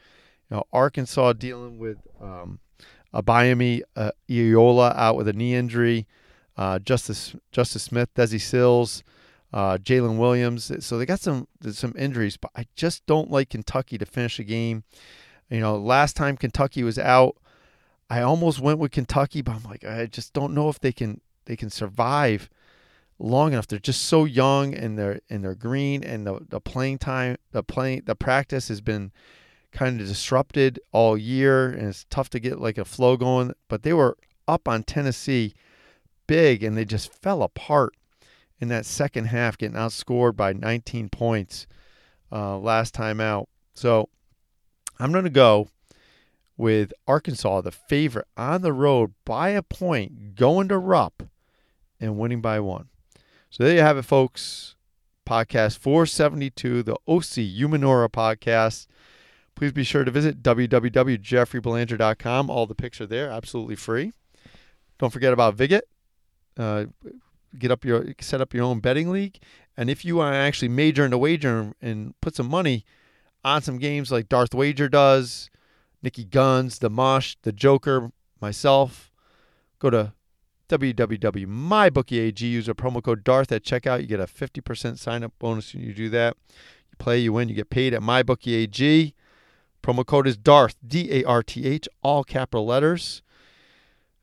You 0.50 0.56
know, 0.56 0.64
Arkansas 0.72 1.34
dealing 1.34 1.78
with 1.78 1.98
um, 2.20 2.58
Abayomi 3.14 3.82
uh, 3.96 4.10
Iyiola 4.28 4.94
out 4.96 5.16
with 5.16 5.28
a 5.28 5.32
knee 5.32 5.54
injury, 5.54 6.06
uh, 6.56 6.78
Justice 6.78 7.34
Justice 7.52 7.82
Smith, 7.82 8.12
Desi 8.14 8.40
Sills, 8.40 9.02
uh, 9.52 9.78
Jalen 9.78 10.18
Williams. 10.18 10.70
So 10.84 10.98
they 10.98 11.06
got 11.06 11.20
some 11.20 11.48
some 11.70 11.94
injuries, 11.98 12.36
but 12.36 12.50
I 12.54 12.66
just 12.76 13.06
don't 13.06 13.30
like 13.30 13.50
Kentucky 13.50 13.98
to 13.98 14.06
finish 14.06 14.38
a 14.38 14.44
game. 14.44 14.84
You 15.50 15.60
know, 15.60 15.76
last 15.76 16.16
time 16.16 16.36
Kentucky 16.36 16.82
was 16.82 16.98
out 16.98 17.36
I 18.10 18.20
almost 18.20 18.60
went 18.60 18.78
with 18.78 18.92
Kentucky, 18.92 19.42
but 19.42 19.56
I'm 19.56 19.62
like, 19.64 19.84
I 19.84 20.06
just 20.06 20.32
don't 20.32 20.54
know 20.54 20.68
if 20.68 20.80
they 20.80 20.92
can 20.92 21.20
they 21.46 21.56
can 21.56 21.70
survive 21.70 22.50
long 23.18 23.52
enough. 23.52 23.66
They're 23.66 23.78
just 23.78 24.02
so 24.02 24.24
young 24.24 24.74
and 24.74 24.98
they're 24.98 25.20
and 25.30 25.42
they're 25.42 25.54
green 25.54 26.04
and 26.04 26.26
the, 26.26 26.40
the 26.48 26.60
playing 26.60 26.98
time 26.98 27.36
the 27.52 27.62
playing 27.62 28.02
the 28.04 28.14
practice 28.14 28.68
has 28.68 28.80
been 28.80 29.12
kind 29.72 30.00
of 30.00 30.06
disrupted 30.06 30.78
all 30.92 31.16
year 31.16 31.68
and 31.68 31.88
it's 31.88 32.06
tough 32.08 32.30
to 32.30 32.40
get 32.40 32.60
like 32.60 32.78
a 32.78 32.84
flow 32.84 33.16
going. 33.16 33.52
But 33.68 33.82
they 33.82 33.92
were 33.92 34.16
up 34.46 34.68
on 34.68 34.82
Tennessee 34.82 35.54
big 36.26 36.62
and 36.62 36.76
they 36.76 36.84
just 36.84 37.12
fell 37.12 37.42
apart 37.42 37.94
in 38.60 38.68
that 38.68 38.86
second 38.86 39.26
half, 39.26 39.58
getting 39.58 39.76
outscored 39.76 40.36
by 40.36 40.52
19 40.52 41.08
points 41.08 41.66
uh, 42.30 42.56
last 42.58 42.94
time 42.94 43.20
out. 43.20 43.48
So 43.74 44.08
I'm 44.98 45.12
going 45.12 45.24
to 45.24 45.30
go 45.30 45.68
with 46.56 46.92
Arkansas, 47.06 47.60
the 47.62 47.72
favorite 47.72 48.26
on 48.36 48.62
the 48.62 48.72
road 48.72 49.14
by 49.24 49.50
a 49.50 49.62
point, 49.62 50.34
going 50.36 50.68
to 50.68 50.78
Rupp 50.78 51.24
and 52.00 52.18
winning 52.18 52.40
by 52.40 52.60
one. 52.60 52.88
So 53.50 53.64
there 53.64 53.74
you 53.74 53.80
have 53.80 53.98
it, 53.98 54.02
folks. 54.02 54.76
Podcast 55.26 55.78
472, 55.78 56.82
the 56.82 56.96
Osi 57.08 57.58
Umenyiora 57.58 58.08
podcast. 58.08 58.86
Please 59.54 59.72
be 59.72 59.84
sure 59.84 60.04
to 60.04 60.10
visit 60.10 60.42
www.jeffreybelanger.com. 60.42 62.50
All 62.50 62.66
the 62.66 62.74
picks 62.74 63.00
are 63.00 63.06
there, 63.06 63.30
absolutely 63.30 63.76
free. 63.76 64.12
Don't 64.98 65.12
forget 65.12 65.32
about 65.32 65.56
Vigit. 65.56 65.82
Uh, 66.56 66.86
get 67.58 67.70
up 67.70 67.84
your 67.84 68.14
set 68.20 68.40
up 68.40 68.54
your 68.54 68.64
own 68.64 68.80
betting 68.80 69.10
league, 69.10 69.38
and 69.76 69.90
if 69.90 70.04
you 70.04 70.20
to 70.20 70.32
actually 70.32 70.68
major 70.68 71.04
in 71.04 71.10
the 71.10 71.18
wager 71.18 71.74
and 71.80 72.18
put 72.20 72.34
some 72.34 72.48
money 72.48 72.84
on 73.44 73.62
some 73.62 73.78
games 73.78 74.10
like 74.10 74.28
Darth 74.28 74.54
Wager 74.54 74.88
does, 74.88 75.50
Nikki 76.02 76.24
Guns, 76.24 76.78
the 76.78 76.90
Mosh, 76.90 77.36
the 77.42 77.52
Joker, 77.52 78.10
myself, 78.40 79.12
go 79.78 79.90
to 79.90 80.12
www.mybookie.ag. 80.68 82.46
Use 82.46 82.68
a 82.68 82.74
promo 82.74 83.02
code 83.02 83.24
Darth 83.24 83.52
at 83.52 83.64
checkout. 83.64 84.00
You 84.00 84.06
get 84.06 84.20
a 84.20 84.26
50% 84.26 84.98
sign 84.98 85.22
up 85.22 85.32
bonus 85.38 85.74
when 85.74 85.82
you 85.84 85.92
do 85.92 86.08
that. 86.10 86.36
You 86.48 86.96
play, 86.98 87.18
you 87.18 87.32
win, 87.32 87.48
you 87.48 87.54
get 87.54 87.70
paid 87.70 87.92
at 87.94 88.00
mybookie.ag. 88.00 89.14
Promo 89.82 90.06
code 90.06 90.26
is 90.26 90.36
Darth, 90.38 90.76
D 90.86 91.10
A 91.12 91.24
R 91.24 91.42
T 91.42 91.66
H, 91.66 91.86
all 92.02 92.24
capital 92.24 92.64
letters. 92.64 93.20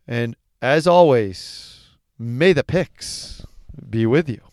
And 0.07 0.35
as 0.61 0.87
always, 0.87 1.80
may 2.21 2.53
the 2.53 2.63
picks 2.63 3.43
be 3.89 4.05
with 4.05 4.29
you. 4.29 4.50